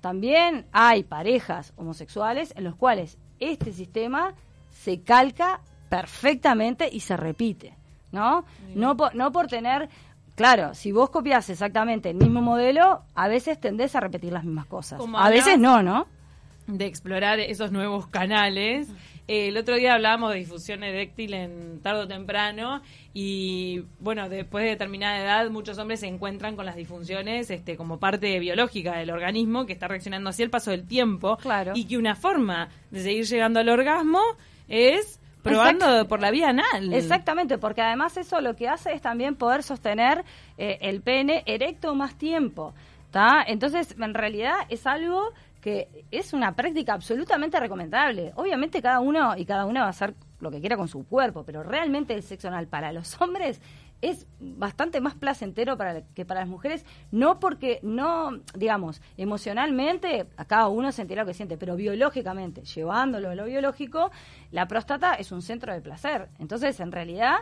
También 0.01 0.67
hay 0.73 1.03
parejas 1.03 1.73
homosexuales 1.77 2.53
en 2.57 2.65
los 2.65 2.77
cuales 2.77 3.17
este 3.39 3.73
sistema 3.73 4.35
se 4.69 5.01
calca 5.01 5.61
perfectamente 5.91 6.89
y 6.91 7.01
se 7.01 7.19
repite, 7.19 7.75
¿no? 8.13 8.47
No 8.75 8.97
por, 8.97 9.15
no 9.15 9.31
por 9.31 9.49
tener 9.49 9.91
Claro, 10.37 10.75
si 10.75 10.91
vos 10.91 11.11
copias 11.11 11.51
exactamente 11.51 12.09
el 12.09 12.17
mismo 12.17 12.41
modelo, 12.41 13.03
a 13.15 13.29
veces 13.29 13.61
tendés 13.61 13.95
a 13.95 14.01
repetir 14.01 14.33
las 14.33 14.43
mismas 14.43 14.65
cosas. 14.65 14.99
a 15.15 15.29
veces 15.29 15.59
no, 15.59 15.83
¿no? 15.83 16.07
de 16.67 16.87
explorar 16.87 17.41
esos 17.41 17.73
nuevos 17.73 18.07
canales. 18.07 18.89
el 19.29 19.57
otro 19.57 19.77
día 19.77 19.95
hablábamos 19.95 20.33
de 20.33 20.39
difusión 20.39 20.83
eréctil 20.83 21.35
en 21.35 21.81
tarde 21.81 22.03
o 22.03 22.09
temprano 22.09 22.83
y 23.15 23.83
bueno, 24.01 24.29
después 24.29 24.65
de 24.65 24.71
determinada 24.71 25.19
edad 25.21 25.51
muchos 25.51 25.79
hombres 25.79 26.01
se 26.01 26.07
encuentran 26.07 26.57
con 26.57 26.67
las 26.67 26.77
disfunciones 26.77 27.51
este, 27.51 27.77
como 27.77 27.99
parte 27.99 28.39
biológica 28.39 28.97
del 28.97 29.11
organismo 29.11 29.67
que 29.67 29.73
está 29.73 29.89
reaccionando 29.89 30.31
así 30.31 30.43
el 30.43 30.51
paso 30.51 30.71
del 30.71 30.87
tiempo 30.87 31.37
claro. 31.37 31.73
y 31.75 31.85
que 31.85 31.97
una 31.97 32.17
forma 32.17 32.69
de 32.91 33.03
seguir 33.03 33.25
llegando 33.27 33.61
al 33.61 33.69
orgasmo 33.69 34.21
es 34.69 35.20
probando 35.43 36.07
por 36.09 36.21
la 36.21 36.31
vía 36.31 36.51
anal. 36.51 36.93
Exactamente, 36.93 37.59
porque 37.59 37.83
además 37.83 38.17
eso 38.17 38.41
lo 38.41 38.55
que 38.57 38.69
hace 38.69 38.93
es 38.93 39.01
también 39.01 39.37
poder 39.37 39.63
sostener 39.63 40.25
eh, 40.59 40.79
el 40.83 41.01
pene 41.03 41.43
erecto 41.47 41.95
más 41.95 42.17
tiempo. 42.17 42.75
¿tá? 43.11 43.43
Entonces, 43.47 43.95
en 43.99 44.15
realidad 44.15 44.55
es 44.69 44.87
algo 44.87 45.33
que 45.61 45.89
es 46.11 46.33
una 46.33 46.55
práctica 46.55 46.95
absolutamente 46.95 47.61
recomendable. 47.61 48.33
Obviamente 48.37 48.81
cada 48.81 49.01
uno 49.01 49.37
y 49.37 49.45
cada 49.45 49.67
una 49.67 49.81
va 49.81 49.87
a 49.89 49.91
hacer 49.91 50.15
lo 50.41 50.51
que 50.51 50.61
quiera 50.61 50.77
con 50.77 50.89
su 50.89 51.07
cuerpo, 51.07 51.45
pero 51.45 51.63
realmente 51.63 52.15
el 52.15 52.23
sexo 52.23 52.49
anal 52.49 52.67
para 52.67 52.93
los 52.93 53.21
hombres 53.21 53.61
es 54.03 54.27
bastante 54.39 55.01
más 55.01 55.15
placentero 55.15 55.77
para 55.77 56.03
que 56.03 56.25
para 56.25 56.41
las 56.41 56.49
mujeres, 56.49 56.85
no 57.11 57.39
porque 57.39 57.81
no, 57.83 58.41
digamos, 58.55 59.03
emocionalmente 59.17 60.27
a 60.37 60.45
cada 60.47 60.69
uno 60.69 60.91
sentirá 60.91 61.23
lo 61.23 61.27
que 61.27 61.35
siente, 61.35 61.59
pero 61.59 61.77
biológicamente, 61.77 62.63
llevándolo 62.63 63.31
a 63.31 63.35
lo 63.35 63.45
biológico, 63.45 64.11
la 64.51 64.67
próstata 64.67 65.15
es 65.15 65.33
un 65.33 65.43
centro 65.43 65.73
de 65.73 65.81
placer. 65.81 66.29
Entonces, 66.39 66.81
en 66.81 66.93
realidad, 66.93 67.41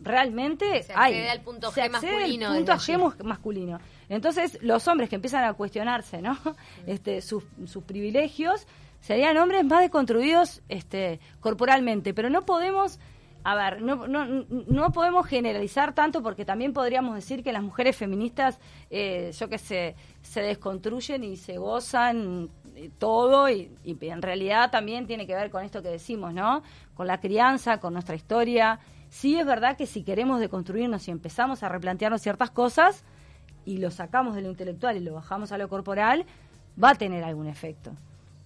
realmente 0.00 0.82
se 0.82 0.92
hay 0.94 1.26
al 1.28 1.42
punto 1.42 1.70
se 1.70 1.82
G 1.82 1.90
masculino. 1.90 2.48
Al 2.48 2.56
punto 2.56 2.72
G 2.72 3.24
masculino. 3.24 3.78
Entonces, 4.08 4.58
los 4.62 4.88
hombres 4.88 5.08
que 5.08 5.16
empiezan 5.16 5.44
a 5.44 5.52
cuestionarse, 5.52 6.20
¿no? 6.20 6.36
Este, 6.86 7.20
sus, 7.20 7.44
sus 7.66 7.84
privilegios, 7.84 8.66
serían 9.00 9.36
hombres 9.36 9.64
más 9.64 9.80
deconstruidos 9.80 10.62
este, 10.68 11.20
corporalmente, 11.40 12.14
pero 12.14 12.30
no 12.30 12.42
podemos 12.42 12.98
a 13.42 13.54
ver, 13.54 13.80
no, 13.80 14.06
no, 14.06 14.26
no 14.26 14.92
podemos 14.92 15.26
generalizar 15.26 15.94
tanto 15.94 16.22
porque 16.22 16.44
también 16.44 16.72
podríamos 16.72 17.14
decir 17.14 17.42
que 17.42 17.52
las 17.52 17.62
mujeres 17.62 17.96
feministas, 17.96 18.60
eh, 18.90 19.32
yo 19.38 19.48
que 19.48 19.58
sé, 19.58 19.96
se 20.20 20.42
desconstruyen 20.42 21.24
y 21.24 21.36
se 21.36 21.56
gozan 21.56 22.50
eh, 22.74 22.90
todo 22.98 23.48
y, 23.48 23.70
en 23.84 24.22
realidad 24.22 24.70
también 24.70 25.06
tiene 25.06 25.26
que 25.26 25.34
ver 25.34 25.50
con 25.50 25.64
esto 25.64 25.82
que 25.82 25.88
decimos, 25.88 26.34
¿no? 26.34 26.62
Con 26.94 27.06
la 27.06 27.20
crianza, 27.20 27.80
con 27.80 27.94
nuestra 27.94 28.14
historia. 28.14 28.78
Sí 29.08 29.38
es 29.38 29.46
verdad 29.46 29.76
que 29.76 29.86
si 29.86 30.02
queremos 30.02 30.38
deconstruirnos 30.38 31.08
y 31.08 31.10
empezamos 31.10 31.62
a 31.62 31.68
replantearnos 31.70 32.20
ciertas 32.20 32.50
cosas 32.50 33.04
y 33.64 33.78
lo 33.78 33.90
sacamos 33.90 34.34
de 34.34 34.42
lo 34.42 34.50
intelectual 34.50 34.98
y 34.98 35.00
lo 35.00 35.14
bajamos 35.14 35.50
a 35.52 35.58
lo 35.58 35.68
corporal, 35.68 36.26
va 36.82 36.90
a 36.90 36.94
tener 36.94 37.24
algún 37.24 37.46
efecto. 37.46 37.92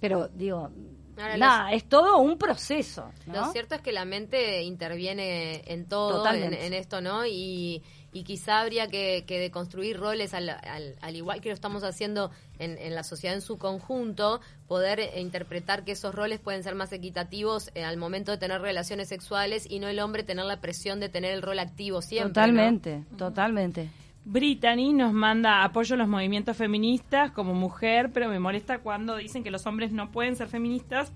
Pero 0.05 0.29
digo, 0.29 0.71
Nada, 1.17 1.73
es 1.73 1.85
todo 1.85 2.19
un 2.19 2.37
proceso. 2.37 3.11
Lo 3.27 3.51
cierto 3.53 3.75
es 3.75 3.81
que 3.81 3.93
la 3.93 4.05
mente 4.05 4.63
interviene 4.63 5.63
en 5.67 5.87
todo, 5.87 6.27
en, 6.31 6.75
esto, 6.75 7.01
¿no? 7.01 7.25
Y, 7.27 7.83
quizá 8.25 8.61
habría 8.61 8.87
que, 8.87 9.25
que 9.27 9.41
deconstruir 9.41 9.99
roles, 9.99 10.35
al, 10.35 10.49
al, 10.51 11.17
igual 11.17 11.41
que 11.41 11.49
lo 11.49 11.55
estamos 11.55 11.83
haciendo 11.85 12.31
en, 12.59 12.95
la 12.95 13.03
sociedad 13.03 13.35
en 13.35 13.43
su 13.43 13.59
conjunto, 13.59 14.41
poder 14.69 15.01
interpretar 15.17 15.85
que 15.85 15.93
esos 15.93 16.15
roles 16.15 16.39
pueden 16.39 16.63
ser 16.63 16.75
más 16.75 16.93
equitativos 16.93 17.71
eh, 17.75 17.83
al 17.83 17.97
momento 17.97 18.31
de 18.31 18.39
tener 18.39 18.61
relaciones 18.61 19.09
sexuales 19.09 19.67
y 19.69 19.79
no 19.79 19.89
el 19.89 20.01
hombre 20.01 20.23
tener 20.23 20.45
la 20.45 20.61
presión 20.61 21.01
de 21.01 21.09
tener 21.09 21.33
el 21.33 21.43
rol 21.43 21.59
activo 21.59 22.03
siempre. 22.03 22.35
Totalmente, 22.35 23.05
totalmente. 23.17 23.91
Brittany 24.25 24.95
nos 24.95 25.13
manda 25.13 25.65
apoyo 25.65 25.95
a 25.95 25.99
los 25.99 26.09
movimientos 26.09 26.57
feministas 26.57 27.31
como 27.31 27.53
mujer, 27.53 28.11
pero 28.13 28.29
me 28.29 28.39
molesta 28.39 28.79
cuando 28.79 29.17
dicen 29.17 29.45
que 29.45 29.51
los 29.51 29.67
hombres 29.67 29.93
no 29.93 30.11
pueden 30.11 30.37
ser 30.37 30.49
feministas 30.49 31.13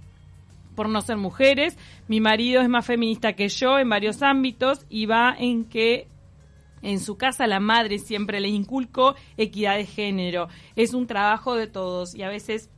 por 0.74 0.88
no 0.88 1.00
ser 1.00 1.16
mujeres. 1.16 1.76
Mi 2.06 2.20
marido 2.20 2.60
es 2.60 2.68
más 2.68 2.86
feminista 2.86 3.32
que 3.32 3.48
yo 3.48 3.78
en 3.78 3.88
varios 3.88 4.22
ámbitos 4.22 4.84
y 4.90 5.06
va 5.06 5.34
en 5.38 5.64
que 5.64 6.06
en 6.82 7.00
su 7.00 7.16
casa 7.16 7.46
la 7.46 7.60
madre 7.60 7.98
siempre 7.98 8.40
le 8.40 8.48
inculcó 8.48 9.14
equidad 9.36 9.76
de 9.76 9.86
género. 9.86 10.48
Es 10.76 10.94
un 10.94 11.06
trabajo 11.06 11.56
de 11.56 11.66
todos 11.66 12.14
y 12.14 12.22
a 12.22 12.28
veces 12.28 12.70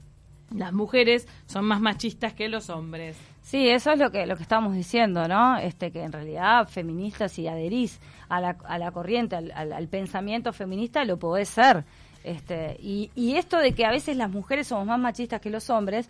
las 0.54 0.72
mujeres 0.72 1.28
son 1.46 1.64
más 1.64 1.80
machistas 1.80 2.34
que 2.34 2.48
los 2.48 2.70
hombres. 2.70 3.16
Sí, 3.50 3.68
eso 3.68 3.90
es 3.90 3.98
lo 3.98 4.12
que 4.12 4.26
lo 4.26 4.36
que 4.36 4.44
estamos 4.44 4.74
diciendo, 4.74 5.26
¿no? 5.26 5.58
Este 5.58 5.90
que 5.90 6.04
en 6.04 6.12
realidad 6.12 6.68
feministas 6.68 7.36
y 7.36 7.48
adherís 7.48 7.98
a 8.28 8.40
la, 8.40 8.56
a 8.64 8.78
la 8.78 8.92
corriente, 8.92 9.34
al, 9.34 9.88
pensamiento 9.88 10.52
feminista, 10.52 11.04
lo 11.04 11.18
podés 11.18 11.48
ser. 11.48 11.84
Este, 12.22 12.76
y, 12.78 13.10
y 13.16 13.34
esto 13.34 13.58
de 13.58 13.72
que 13.72 13.84
a 13.84 13.90
veces 13.90 14.16
las 14.16 14.30
mujeres 14.30 14.68
somos 14.68 14.86
más 14.86 15.00
machistas 15.00 15.40
que 15.40 15.50
los 15.50 15.68
hombres, 15.68 16.08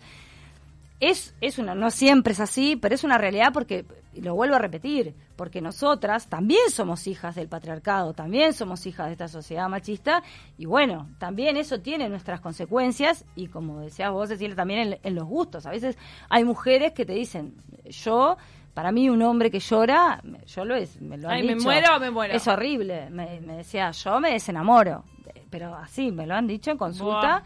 es, 1.01 1.35
es 1.41 1.57
una, 1.57 1.73
no 1.73 1.89
siempre 1.89 2.33
es 2.33 2.39
así, 2.39 2.75
pero 2.75 2.93
es 2.93 3.03
una 3.03 3.17
realidad 3.17 3.49
porque, 3.51 3.85
lo 4.13 4.35
vuelvo 4.35 4.55
a 4.55 4.59
repetir, 4.59 5.15
porque 5.35 5.59
nosotras 5.59 6.27
también 6.29 6.69
somos 6.69 7.07
hijas 7.07 7.33
del 7.33 7.47
patriarcado, 7.47 8.13
también 8.13 8.53
somos 8.53 8.85
hijas 8.85 9.07
de 9.07 9.13
esta 9.13 9.27
sociedad 9.27 9.67
machista, 9.67 10.21
y 10.59 10.67
bueno, 10.67 11.09
también 11.17 11.57
eso 11.57 11.81
tiene 11.81 12.07
nuestras 12.07 12.39
consecuencias, 12.39 13.25
y 13.35 13.47
como 13.47 13.79
decías 13.79 14.11
vos, 14.11 14.29
Cecilia, 14.29 14.55
también 14.55 14.99
en, 15.01 15.15
los 15.15 15.25
gustos. 15.25 15.65
A 15.65 15.71
veces 15.71 15.97
hay 16.29 16.43
mujeres 16.43 16.93
que 16.93 17.03
te 17.03 17.13
dicen, 17.13 17.55
yo 17.85 18.37
para 18.75 18.91
mí 18.91 19.09
un 19.09 19.23
hombre 19.23 19.49
que 19.49 19.59
llora, 19.59 20.21
yo 20.45 20.65
lo 20.65 20.75
es, 20.75 21.01
me 21.01 21.17
lo 21.17 21.29
han 21.29 21.43
me 21.47 21.55
muero 21.55 21.95
o 21.95 21.99
me 21.99 22.11
muero. 22.11 22.33
Es 22.35 22.47
horrible. 22.47 23.09
Me, 23.09 23.41
decía, 23.41 23.89
yo 23.91 24.19
me 24.19 24.31
desenamoro. 24.33 25.03
Pero 25.49 25.75
así, 25.75 26.11
me 26.11 26.25
lo 26.25 26.35
han 26.35 26.47
dicho 26.47 26.71
en 26.71 26.77
consulta. 26.77 27.43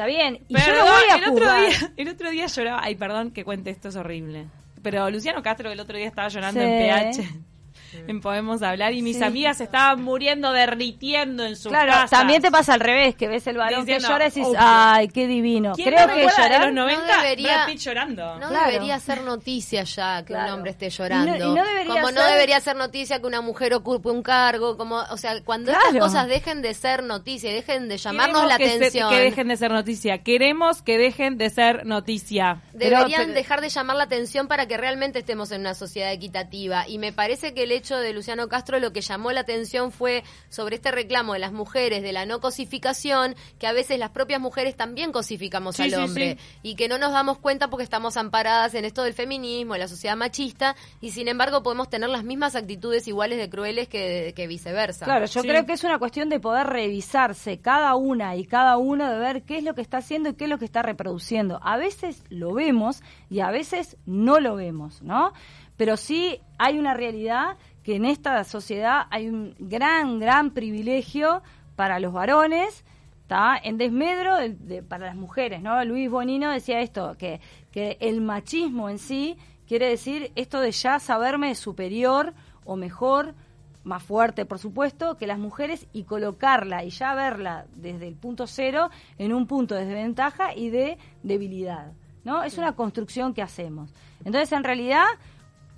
Está 0.00 0.06
bien. 0.06 0.46
Y 0.48 0.56
yo 0.56 0.74
no 0.74 0.84
voy 0.84 1.02
a 1.10 1.16
el 1.16 1.24
otro, 1.30 1.54
día, 1.56 1.92
el 1.98 2.08
otro 2.08 2.30
día 2.30 2.46
lloraba. 2.46 2.80
Ay, 2.82 2.94
perdón 2.94 3.32
que 3.32 3.44
cuente 3.44 3.68
esto, 3.68 3.90
es 3.90 3.96
horrible. 3.96 4.46
Pero 4.82 5.10
Luciano 5.10 5.42
Castro 5.42 5.70
el 5.70 5.78
otro 5.78 5.98
día 5.98 6.06
estaba 6.06 6.28
llorando 6.28 6.58
en 6.58 7.12
PH 7.12 7.49
en 7.92 8.20
Podemos 8.20 8.62
Hablar 8.62 8.92
y 8.94 9.02
mis 9.02 9.20
amigas 9.22 9.60
estaban 9.60 10.02
muriendo, 10.02 10.52
derritiendo 10.52 11.44
en 11.44 11.56
su 11.56 11.68
claro, 11.68 12.08
también 12.08 12.42
te 12.42 12.50
pasa 12.50 12.74
al 12.74 12.80
revés, 12.80 13.14
que 13.14 13.28
ves 13.28 13.46
el 13.46 13.56
varón 13.56 13.86
que 13.86 13.98
llora 13.98 14.26
y 14.26 14.30
dices, 14.30 14.54
ay, 14.58 15.08
qué 15.08 15.26
divino. 15.26 15.72
Creo 15.74 16.08
que 16.08 16.22
llorar... 16.22 16.66
los 16.66 16.74
90, 16.74 17.06
no 17.06 17.22
debería, 17.22 17.66
llorando. 17.74 18.38
No 18.38 18.50
debería 18.50 18.98
ser 18.98 19.22
noticia 19.22 19.84
ya 19.84 20.24
que 20.24 20.34
un 20.34 20.40
hombre 20.40 20.72
esté 20.72 20.90
llorando. 20.90 21.54
como 21.86 22.10
no 22.10 22.24
debería 22.24 22.60
ser 22.60 22.76
noticia 22.76 23.20
que 23.20 23.26
una 23.26 23.40
mujer 23.40 23.74
ocupe 23.74 24.10
un 24.10 24.22
cargo, 24.22 24.76
como, 24.76 24.96
o 25.10 25.16
sea, 25.16 25.42
cuando 25.42 25.72
estas 25.72 25.96
cosas 25.96 26.28
dejen 26.28 26.62
de 26.62 26.74
ser 26.74 27.02
noticia 27.02 27.50
y 27.50 27.54
dejen 27.54 27.88
de 27.88 27.98
llamarnos 27.98 28.46
la 28.46 28.54
atención. 28.54 29.10
que 29.10 29.16
dejen 29.16 29.48
de 29.48 29.56
ser 29.56 29.70
noticia. 29.70 30.18
Queremos 30.18 30.82
que 30.82 30.98
dejen 30.98 31.38
de 31.38 31.50
ser 31.50 31.86
noticia. 31.86 32.62
Deberían 32.72 33.34
dejar 33.34 33.60
de 33.60 33.68
llamar 33.68 33.96
la 33.96 34.04
atención 34.04 34.48
para 34.48 34.66
que 34.66 34.76
realmente 34.76 35.20
estemos 35.20 35.50
en 35.52 35.62
una 35.62 35.74
sociedad 35.74 36.12
equitativa. 36.12 36.88
Y 36.88 36.98
me 36.98 37.12
parece 37.12 37.54
que 37.54 37.64
el 37.64 37.72
hecho 37.80 37.96
de 37.96 38.12
Luciano 38.12 38.48
Castro 38.48 38.78
lo 38.78 38.92
que 38.92 39.00
llamó 39.00 39.32
la 39.32 39.40
atención 39.40 39.90
fue 39.90 40.22
sobre 40.48 40.76
este 40.76 40.90
reclamo 40.90 41.32
de 41.32 41.38
las 41.38 41.52
mujeres 41.52 42.02
de 42.02 42.12
la 42.12 42.26
no 42.26 42.40
cosificación, 42.40 43.34
que 43.58 43.66
a 43.66 43.72
veces 43.72 43.98
las 43.98 44.10
propias 44.10 44.40
mujeres 44.40 44.76
también 44.76 45.12
cosificamos 45.12 45.80
al 45.80 45.94
hombre 45.94 46.38
y 46.62 46.74
que 46.76 46.88
no 46.88 46.98
nos 46.98 47.12
damos 47.12 47.38
cuenta 47.38 47.68
porque 47.68 47.84
estamos 47.84 48.16
amparadas 48.16 48.74
en 48.74 48.84
esto 48.84 49.02
del 49.02 49.14
feminismo, 49.14 49.74
en 49.74 49.80
la 49.80 49.88
sociedad 49.88 50.16
machista 50.16 50.76
y 51.00 51.10
sin 51.10 51.28
embargo 51.28 51.62
podemos 51.62 51.88
tener 51.88 52.10
las 52.10 52.22
mismas 52.22 52.54
actitudes 52.54 53.08
iguales 53.08 53.38
de 53.38 53.48
crueles 53.48 53.88
que, 53.88 54.46
viceversa. 54.50 55.04
Claro, 55.04 55.26
yo 55.26 55.42
creo 55.42 55.64
que 55.64 55.74
es 55.74 55.84
una 55.84 55.98
cuestión 55.98 56.28
de 56.28 56.40
poder 56.40 56.66
revisarse 56.66 57.60
cada 57.60 57.94
una 57.94 58.36
y 58.36 58.44
cada 58.44 58.76
uno 58.78 59.10
de 59.10 59.18
ver 59.18 59.42
qué 59.42 59.58
es 59.58 59.64
lo 59.64 59.74
que 59.74 59.80
está 59.80 59.98
haciendo 59.98 60.30
y 60.30 60.34
qué 60.34 60.44
es 60.44 60.50
lo 60.50 60.58
que 60.58 60.64
está 60.64 60.82
reproduciendo. 60.82 61.60
A 61.62 61.76
veces 61.76 62.24
lo 62.28 62.52
vemos 62.54 63.02
y 63.30 63.40
a 63.40 63.50
veces 63.50 63.96
no 64.06 64.40
lo 64.40 64.56
vemos, 64.56 65.02
¿no? 65.02 65.32
Pero 65.80 65.96
sí 65.96 66.42
hay 66.58 66.78
una 66.78 66.92
realidad 66.92 67.56
que 67.90 67.96
en 67.96 68.04
esta 68.04 68.44
sociedad 68.44 69.08
hay 69.10 69.28
un 69.28 69.56
gran, 69.58 70.20
gran 70.20 70.52
privilegio 70.52 71.42
para 71.74 71.98
los 71.98 72.12
varones, 72.12 72.84
está 73.22 73.58
en 73.60 73.78
desmedro 73.78 74.36
de, 74.36 74.84
para 74.84 75.06
las 75.06 75.16
mujeres, 75.16 75.60
¿no? 75.60 75.84
Luis 75.84 76.08
Bonino 76.08 76.52
decía 76.52 76.82
esto, 76.82 77.16
que, 77.18 77.40
que 77.72 77.96
el 77.98 78.20
machismo 78.20 78.88
en 78.88 79.00
sí 79.00 79.36
quiere 79.66 79.88
decir 79.88 80.30
esto 80.36 80.60
de 80.60 80.70
ya 80.70 81.00
saberme 81.00 81.56
superior 81.56 82.32
o 82.64 82.76
mejor, 82.76 83.34
más 83.82 84.04
fuerte, 84.04 84.46
por 84.46 84.60
supuesto, 84.60 85.16
que 85.16 85.26
las 85.26 85.40
mujeres 85.40 85.88
y 85.92 86.04
colocarla 86.04 86.84
y 86.84 86.90
ya 86.90 87.12
verla 87.16 87.66
desde 87.74 88.06
el 88.06 88.14
punto 88.14 88.46
cero 88.46 88.88
en 89.18 89.32
un 89.32 89.48
punto 89.48 89.74
de 89.74 89.84
desventaja 89.84 90.54
y 90.54 90.70
de 90.70 90.96
debilidad, 91.24 91.90
¿no? 92.22 92.44
Es 92.44 92.56
una 92.56 92.76
construcción 92.76 93.34
que 93.34 93.42
hacemos. 93.42 93.92
Entonces, 94.24 94.52
en 94.52 94.62
realidad, 94.62 95.06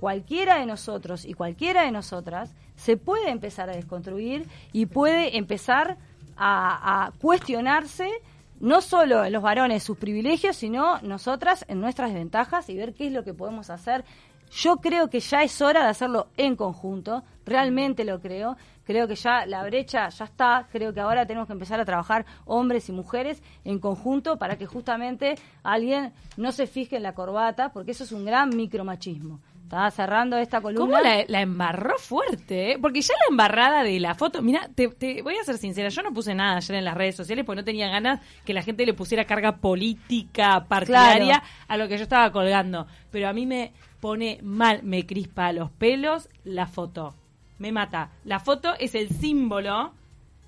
cualquiera 0.02 0.58
de 0.58 0.66
nosotros 0.66 1.24
y 1.24 1.34
cualquiera 1.34 1.84
de 1.84 1.92
nosotras 1.92 2.52
se 2.74 2.96
puede 2.96 3.30
empezar 3.30 3.70
a 3.70 3.76
desconstruir 3.76 4.48
y 4.72 4.86
puede 4.86 5.36
empezar 5.36 5.96
a, 6.36 7.12
cuestionarse 7.20 8.10
no 8.58 8.80
solo 8.80 9.30
los 9.30 9.40
varones 9.40 9.84
sus 9.84 9.96
privilegios, 9.96 10.56
sino 10.56 11.00
nosotras 11.02 11.64
en 11.68 11.80
nuestras 11.80 12.08
desventajas 12.10 12.68
y 12.68 12.76
ver 12.76 12.94
qué 12.94 13.06
es 13.06 13.12
lo 13.12 13.22
que 13.22 13.32
podemos 13.32 13.70
hacer. 13.70 14.04
Yo 14.50 14.78
creo 14.78 15.08
que 15.08 15.20
ya 15.20 15.44
es 15.44 15.62
hora 15.62 15.84
de 15.84 15.90
hacerlo 15.90 16.26
en 16.36 16.56
conjunto, 16.56 17.22
realmente 17.46 18.02
lo 18.04 18.20
creo. 18.20 18.56
Creo 18.84 19.06
que 19.06 19.14
ya 19.14 19.46
la 19.46 19.62
brecha 19.62 20.08
ya 20.08 20.24
está, 20.24 20.66
creo 20.72 20.92
que 20.92 20.98
ahora 20.98 21.26
tenemos 21.26 21.46
que 21.46 21.52
empezar 21.52 21.78
a 21.78 21.84
trabajar 21.84 22.26
hombres 22.44 22.88
y 22.88 22.92
mujeres 22.92 23.40
en 23.64 23.78
conjunto 23.78 24.36
para 24.36 24.58
que 24.58 24.66
justamente 24.66 25.36
alguien 25.62 26.12
no 26.36 26.50
se 26.50 26.66
fije 26.66 26.96
en 26.96 27.04
la 27.04 27.14
corbata, 27.14 27.68
porque 27.68 27.92
eso 27.92 28.02
es 28.02 28.10
un 28.10 28.24
gran 28.24 28.48
micromachismo. 28.48 29.38
Estaba 29.72 29.90
cerrando 29.90 30.36
esta 30.36 30.60
columna. 30.60 30.98
¿Cómo 30.98 30.98
la, 31.00 31.40
embarró 31.40 31.96
fuerte? 31.96 32.72
Eh? 32.72 32.78
Porque 32.78 33.00
ya 33.00 33.14
la 33.14 33.30
embarrada 33.30 33.82
de 33.82 33.98
la 34.00 34.14
foto, 34.14 34.42
mira, 34.42 34.68
te, 34.74 35.22
voy 35.22 35.38
a 35.38 35.44
ser 35.44 35.56
sincera, 35.56 35.88
yo 35.88 36.02
no 36.02 36.12
puse 36.12 36.34
nada 36.34 36.58
ayer 36.58 36.76
en 36.76 36.84
las 36.84 36.94
redes 36.94 37.16
sociales 37.16 37.46
porque 37.46 37.62
no 37.62 37.64
tenía 37.64 37.88
ganas 37.88 38.20
que 38.44 38.52
la 38.52 38.60
gente 38.60 38.84
le 38.84 38.92
pusiera 38.92 39.24
carga 39.24 39.56
política, 39.56 40.66
partidaria 40.68 41.42
a 41.68 41.78
lo 41.78 41.88
que 41.88 41.96
yo 41.96 42.02
estaba 42.02 42.30
colgando. 42.32 42.86
Pero 43.10 43.30
a 43.30 43.32
mí 43.32 43.46
me 43.46 43.72
pone 43.98 44.40
mal, 44.42 44.82
me 44.82 45.06
crispa 45.06 45.54
los 45.54 45.70
pelos 45.70 46.28
la 46.44 46.66
foto. 46.66 47.14
Me 47.58 47.72
mata. 47.72 48.10
La 48.24 48.40
foto 48.40 48.74
es 48.78 48.94
el 48.94 49.08
símbolo 49.08 49.94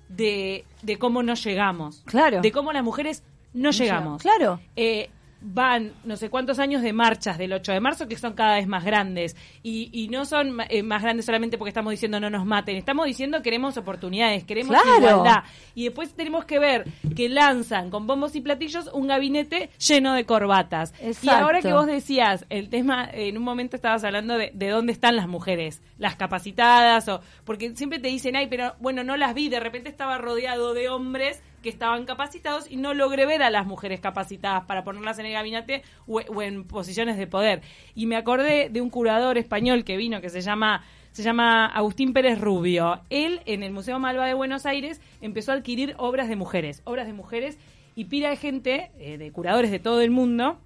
de, 0.07 0.65
de 0.83 0.99
cómo 0.99 1.23
no 1.23 1.33
llegamos. 1.33 2.03
Claro. 2.05 2.41
De 2.41 2.51
cómo 2.51 2.71
las 2.73 2.83
mujeres 2.83 3.23
no, 3.53 3.71
llegamos. 3.71 4.21
Claro. 4.21 4.59
Eh, 4.75 5.09
van 5.47 5.93
no 6.03 6.17
sé 6.17 6.29
cuántos 6.29 6.57
años 6.57 6.81
de 6.81 6.91
marchas 6.91 7.37
del 7.37 7.53
8 7.53 7.71
de 7.73 7.79
marzo 7.79 8.07
que 8.07 8.17
son 8.17 8.33
cada 8.33 8.55
vez 8.55 8.67
más 8.67 8.83
grandes. 8.83 9.35
Y, 9.61 9.89
y 9.93 10.07
no 10.07 10.25
son 10.25 10.57
eh, 10.69 10.81
más 10.81 11.03
grandes 11.03 11.25
solamente 11.25 11.57
porque 11.57 11.69
estamos 11.69 11.91
diciendo 11.91 12.19
no 12.19 12.29
nos 12.29 12.45
maten, 12.45 12.75
estamos 12.75 13.05
diciendo 13.05 13.41
queremos 13.41 13.77
oportunidades, 13.77 14.43
queremos 14.43 14.75
igualdad. 14.97 15.43
Y 15.75 15.83
después 15.85 16.13
tenemos 16.13 16.45
que 16.45 16.59
ver 16.59 16.85
que 17.15 17.29
lanzan 17.29 17.91
con 17.91 18.07
bombos 18.07 18.35
y 18.35 18.41
platillos 18.41 18.89
un 18.93 19.07
gabinete 19.07 19.69
lleno 19.77 20.13
de 20.13 20.25
corbatas. 20.25 20.93
Y 21.21 21.29
ahora 21.29 21.61
que 21.61 21.73
vos 21.73 21.85
decías, 21.85 22.45
el 22.49 22.69
tema, 22.69 23.07
en 23.11 23.37
un 23.37 23.43
momento 23.43 23.75
estabas 23.75 24.03
hablando 24.03 24.37
de, 24.37 24.51
de 24.53 24.69
dónde 24.69 24.93
están 24.93 25.15
las 25.15 25.27
mujeres, 25.27 25.81
las 25.99 26.15
capacitadas 26.15 27.07
o 27.07 27.21
porque 27.43 27.75
siempre 27.75 27.99
te 27.99 28.07
dicen, 28.07 28.35
ay, 28.35 28.47
pero 28.47 28.75
bueno, 28.79 29.03
no 29.03 29.15
las 29.15 29.33
vi, 29.35 29.49
de 29.49 29.59
repente 29.59 29.89
estaba 29.89 30.17
rodeado 30.17 30.73
de 30.73 30.89
hombres 30.89 31.41
que 31.65 31.69
estaban 31.71 32.05
capacitados 32.05 32.69
y 32.69 32.77
no 32.77 32.93
logré 32.93 33.25
ver 33.25 33.41
a 33.41 33.49
las 33.49 33.65
mujeres 33.65 33.99
capacitadas 33.99 34.65
para 34.65 34.83
ponerlas 34.83 35.17
en 35.17 35.25
el 35.25 35.33
gabinete 35.33 35.81
o, 36.05 36.21
en 36.43 36.63
posiciones 36.63 37.17
de 37.17 37.25
poder. 37.25 37.63
Y 37.95 38.05
me 38.05 38.17
acordé 38.17 38.69
de 38.69 38.81
un 38.81 38.91
curador 38.91 39.39
español 39.39 39.83
que 39.83 39.97
vino 39.97 40.21
que 40.21 40.29
se 40.29 40.41
llama 40.41 40.85
se 41.11 41.23
llama 41.23 41.65
Agustín 41.65 42.13
Pérez 42.13 42.39
Rubio. 42.39 43.01
Él 43.09 43.41
en 43.47 43.63
el 43.63 43.71
Museo 43.71 43.97
Malva 43.97 44.27
de 44.27 44.35
Buenos 44.35 44.67
Aires 44.67 45.01
empezó 45.21 45.53
a 45.53 45.55
adquirir 45.55 45.95
obras 45.97 46.29
de 46.29 46.35
mujeres, 46.35 46.83
obras 46.83 47.07
de 47.07 47.13
mujeres 47.13 47.57
y 47.95 48.05
pila 48.05 48.29
de 48.29 48.35
gente, 48.35 48.91
eh, 48.99 49.17
de 49.17 49.31
curadores 49.31 49.71
de 49.71 49.79
todo 49.79 50.01
el 50.01 50.11
mundo, 50.11 50.59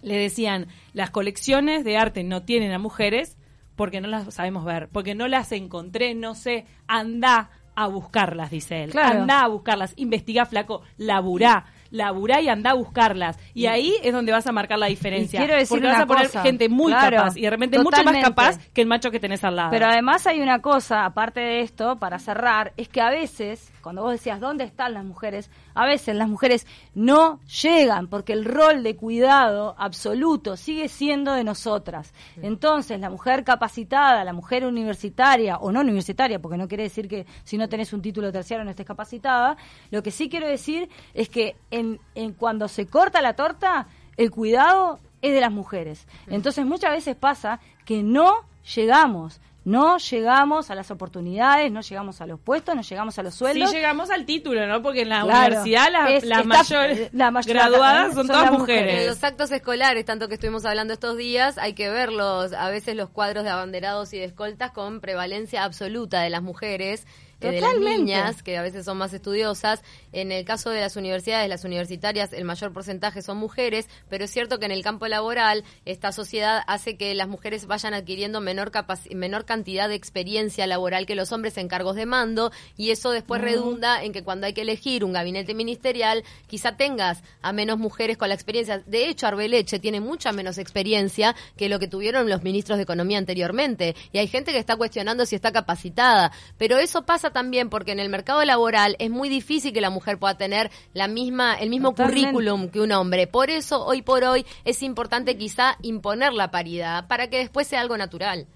le 0.00 0.16
decían, 0.16 0.66
las 0.92 1.10
colecciones 1.10 1.84
de 1.84 1.98
arte 1.98 2.24
no 2.24 2.42
tienen 2.42 2.72
a 2.72 2.80
mujeres 2.80 3.38
porque 3.76 4.00
no 4.00 4.08
las 4.08 4.34
sabemos 4.34 4.64
ver, 4.64 4.88
porque 4.88 5.14
no 5.14 5.28
las 5.28 5.52
encontré, 5.52 6.14
no 6.14 6.34
sé, 6.34 6.66
anda 6.88 7.50
a 7.74 7.86
buscarlas, 7.86 8.50
dice 8.50 8.84
él. 8.84 8.92
Anda 8.96 9.42
a 9.42 9.48
buscarlas, 9.48 9.92
investiga, 9.96 10.44
flaco, 10.44 10.82
laburá, 10.96 11.66
laburá 11.90 12.40
y 12.40 12.48
anda 12.48 12.70
a 12.70 12.74
buscarlas. 12.74 13.38
Y, 13.54 13.66
ahí 13.66 13.94
es 14.02 14.12
donde 14.12 14.32
vas 14.32 14.46
a 14.46 14.52
marcar 14.52 14.78
la 14.78 14.86
diferencia. 14.86 15.38
quiero 15.38 15.54
decir 15.54 15.80
porque 15.80 15.86
vas 15.86 16.00
a 16.00 16.06
poner 16.06 16.28
gente 16.30 16.68
muy 16.68 16.92
capaz 16.92 17.36
y 17.36 17.42
de 17.42 17.50
repente 17.50 17.78
mucho 17.78 18.02
más 18.02 18.18
capaz 18.18 18.58
que 18.72 18.82
el 18.82 18.88
macho 18.88 19.10
que 19.10 19.20
tenés 19.20 19.44
al 19.44 19.56
lado. 19.56 19.70
Pero 19.70 19.86
además 19.86 20.26
hay 20.26 20.40
una 20.40 20.60
cosa, 20.60 21.04
aparte 21.04 21.40
de 21.40 21.60
esto, 21.60 21.96
para 21.96 22.18
cerrar, 22.18 22.72
es 22.76 22.88
que 22.88 23.00
a 23.00 23.10
veces, 23.10 23.72
cuando 23.82 24.02
vos 24.02 24.12
decías 24.12 24.40
dónde 24.40 24.64
están 24.64 24.94
las 24.94 25.04
mujeres, 25.04 25.50
a 25.74 25.84
veces 25.86 26.14
las 26.16 26.28
mujeres 26.28 26.66
no 26.94 27.40
llegan 27.62 28.06
porque 28.08 28.32
el 28.32 28.44
rol 28.44 28.82
de 28.82 28.96
cuidado 28.96 29.74
absoluto 29.76 30.56
sigue 30.56 30.88
siendo 30.88 31.34
de 31.34 31.44
nosotras. 31.44 32.14
Entonces, 32.40 33.00
la 33.00 33.10
mujer 33.10 33.44
capacitada, 33.44 34.24
la 34.24 34.32
mujer 34.32 34.64
universitaria 34.64 35.58
o 35.58 35.72
no 35.72 35.80
universitaria, 35.80 36.38
porque 36.38 36.56
no 36.56 36.68
quiere 36.68 36.84
decir 36.84 37.08
que 37.08 37.26
si 37.44 37.58
no 37.58 37.68
tenés 37.68 37.92
un 37.92 38.00
título 38.00 38.32
terciario 38.32 38.64
no 38.64 38.70
estés 38.70 38.86
capacitada, 38.86 39.56
lo 39.90 40.02
que 40.02 40.10
sí 40.10 40.28
quiero 40.28 40.46
decir 40.46 40.88
es 41.12 41.28
que 41.28 41.56
en, 41.70 42.00
en 42.14 42.32
cuando 42.32 42.68
se 42.68 42.86
corta 42.86 43.20
la 43.20 43.34
torta, 43.34 43.88
el 44.16 44.30
cuidado 44.30 45.00
es 45.20 45.34
de 45.34 45.40
las 45.40 45.52
mujeres. 45.52 46.06
Entonces, 46.26 46.64
muchas 46.64 46.92
veces 46.92 47.16
pasa 47.16 47.60
que 47.84 48.02
no 48.02 48.46
llegamos 48.74 49.40
no 49.64 49.98
llegamos 49.98 50.70
a 50.70 50.74
las 50.74 50.90
oportunidades, 50.90 51.70
no 51.70 51.80
llegamos 51.82 52.20
a 52.20 52.26
los 52.26 52.40
puestos, 52.40 52.74
no 52.74 52.82
llegamos 52.82 53.18
a 53.18 53.22
los 53.22 53.34
sueldos. 53.34 53.70
Sí 53.70 53.76
llegamos 53.76 54.10
al 54.10 54.26
título, 54.26 54.66
¿no? 54.66 54.82
Porque 54.82 55.02
en 55.02 55.10
la 55.10 55.24
universidad 55.24 55.88
las 55.92 56.46
mayores 56.46 57.10
graduadas 57.46 58.14
son, 58.14 58.26
todas 58.26 58.50
mujeres. 58.50 59.00
En 59.02 59.06
los 59.06 59.22
actos 59.22 59.52
escolares, 59.52 60.04
tanto 60.04 60.28
que 60.28 60.34
estuvimos 60.34 60.64
hablando 60.64 60.92
estos 60.92 61.16
días, 61.16 61.58
hay 61.58 61.74
que 61.74 61.90
verlos, 61.90 62.52
a 62.52 62.70
veces 62.70 62.96
los 62.96 63.10
cuadros 63.10 63.44
de 63.44 63.50
abanderados 63.50 64.12
y 64.12 64.18
de 64.18 64.24
escoltas 64.24 64.72
con 64.72 65.00
prevalencia 65.00 65.64
absoluta 65.64 66.22
de 66.22 66.30
las 66.30 66.42
mujeres 66.42 67.06
de 67.50 67.60
las 67.60 67.78
niñas, 67.78 68.42
que 68.42 68.56
a 68.56 68.62
veces 68.62 68.84
son 68.84 68.98
más 68.98 69.12
estudiosas. 69.12 69.82
En 70.12 70.32
el 70.32 70.44
caso 70.44 70.70
de 70.70 70.80
las 70.80 70.96
universidades, 70.96 71.48
las 71.48 71.64
universitarias, 71.64 72.32
el 72.32 72.44
mayor 72.44 72.72
porcentaje 72.72 73.22
son 73.22 73.38
mujeres, 73.38 73.88
pero 74.08 74.24
es 74.24 74.30
cierto 74.30 74.58
que 74.58 74.66
en 74.66 74.72
el 74.72 74.82
campo 74.82 75.06
laboral 75.08 75.64
esta 75.84 76.12
sociedad 76.12 76.62
hace 76.66 76.96
que 76.96 77.14
las 77.14 77.28
mujeres 77.28 77.66
vayan 77.66 77.94
adquiriendo 77.94 78.40
menor, 78.40 78.72
menor 79.14 79.44
cantidad 79.44 79.88
de 79.88 79.94
experiencia 79.94 80.66
laboral 80.66 81.06
que 81.06 81.14
los 81.14 81.32
hombres 81.32 81.56
en 81.56 81.68
cargos 81.68 81.96
de 81.96 82.06
mando 82.06 82.52
y 82.76 82.90
eso 82.90 83.10
después 83.10 83.40
redunda 83.40 84.02
en 84.02 84.12
que 84.12 84.22
cuando 84.22 84.46
hay 84.46 84.52
que 84.52 84.62
elegir 84.62 85.04
un 85.04 85.12
gabinete 85.12 85.54
ministerial, 85.54 86.24
quizá 86.46 86.76
tengas 86.76 87.22
a 87.42 87.52
menos 87.52 87.78
mujeres 87.78 88.16
con 88.16 88.28
la 88.28 88.34
experiencia. 88.34 88.82
De 88.86 89.08
hecho, 89.08 89.26
Arbeleche 89.26 89.78
tiene 89.78 90.00
mucha 90.00 90.32
menos 90.32 90.58
experiencia 90.58 91.34
que 91.56 91.68
lo 91.68 91.78
que 91.78 91.88
tuvieron 91.88 92.28
los 92.28 92.42
ministros 92.42 92.78
de 92.78 92.84
Economía 92.84 93.18
anteriormente 93.18 93.94
y 94.12 94.18
hay 94.18 94.28
gente 94.28 94.52
que 94.52 94.58
está 94.58 94.76
cuestionando 94.76 95.26
si 95.26 95.36
está 95.36 95.52
capacitada, 95.52 96.32
pero 96.58 96.78
eso 96.78 97.02
pasa 97.02 97.30
también 97.32 97.70
porque 97.70 97.92
en 97.92 98.00
el 98.00 98.08
mercado 98.08 98.44
laboral 98.44 98.96
es 98.98 99.10
muy 99.10 99.28
difícil 99.28 99.72
que 99.72 99.80
la 99.80 99.90
mujer 99.90 100.18
pueda 100.18 100.36
tener 100.36 100.70
la 100.94 101.08
misma, 101.08 101.54
el 101.54 101.70
mismo 101.70 101.94
currículum 101.94 102.68
que 102.68 102.80
un 102.80 102.92
hombre. 102.92 103.26
Por 103.26 103.50
eso, 103.50 103.84
hoy 103.84 104.02
por 104.02 104.24
hoy, 104.24 104.46
es 104.64 104.82
importante 104.82 105.36
quizá 105.36 105.76
imponer 105.82 106.32
la 106.32 106.50
paridad 106.50 107.06
para 107.08 107.28
que 107.28 107.38
después 107.38 107.66
sea 107.66 107.80
algo 107.80 107.96
natural. 107.96 108.46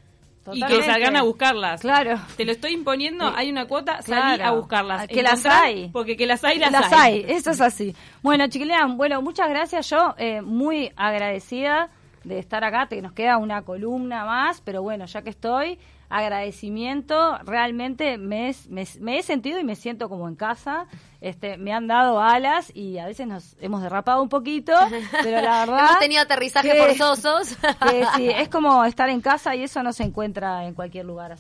Y 0.52 0.62
que 0.62 0.82
salgan 0.82 1.16
a 1.16 1.22
buscarlas. 1.22 1.80
Claro. 1.80 2.20
Te 2.36 2.44
lo 2.44 2.52
estoy 2.52 2.72
imponiendo, 2.72 3.32
hay 3.34 3.50
una 3.50 3.66
cuota, 3.66 4.00
salí 4.02 4.40
a 4.40 4.52
buscarlas. 4.52 5.08
Que 5.08 5.22
las 5.22 5.44
hay. 5.44 5.88
Porque 5.88 6.16
que 6.16 6.26
las 6.26 6.44
hay, 6.44 6.58
las, 6.58 6.70
las 6.70 6.92
hay. 6.92 7.24
Eso 7.28 7.50
es 7.50 7.60
así. 7.60 7.94
Bueno, 8.22 8.46
chiquilín, 8.48 8.96
bueno, 8.96 9.20
muchas 9.22 9.48
gracias. 9.48 9.90
Yo 9.90 10.14
eh, 10.18 10.42
muy 10.42 10.92
agradecida 10.96 11.90
de 12.24 12.38
estar 12.38 12.64
acá, 12.64 12.86
que 12.88 13.00
nos 13.00 13.12
queda 13.12 13.38
una 13.38 13.62
columna 13.62 14.24
más, 14.24 14.60
pero 14.60 14.82
bueno, 14.82 15.06
ya 15.06 15.22
que 15.22 15.30
estoy, 15.30 15.78
agradecimiento, 16.08 17.38
realmente 17.44 18.18
me, 18.18 18.54
me, 18.68 19.18
he 19.18 19.22
sentido 19.22 19.58
y 19.58 19.64
me 19.64 19.74
siento 19.74 20.08
como 20.08 20.28
en 20.28 20.36
casa, 20.36 20.86
este, 21.20 21.56
me 21.56 21.72
han 21.72 21.86
dado 21.86 22.20
alas 22.20 22.70
y 22.74 22.98
a 22.98 23.06
veces 23.06 23.26
nos 23.26 23.56
hemos 23.60 23.82
derrapado 23.82 24.22
un 24.22 24.28
poquito, 24.28 24.72
pero 25.22 25.40
la 25.40 25.60
verdad... 25.60 25.86
hemos 25.86 25.98
tenido 25.98 26.22
aterrizajes 26.22 26.78
forzosos. 26.78 27.56
sí, 28.16 28.28
es 28.36 28.48
como 28.48 28.84
estar 28.84 29.08
en 29.08 29.20
casa 29.20 29.56
y 29.56 29.64
eso 29.64 29.82
no 29.82 29.92
se 29.92 30.04
encuentra 30.04 30.66
en 30.66 30.74
cualquier 30.74 31.06
lugar. 31.06 31.32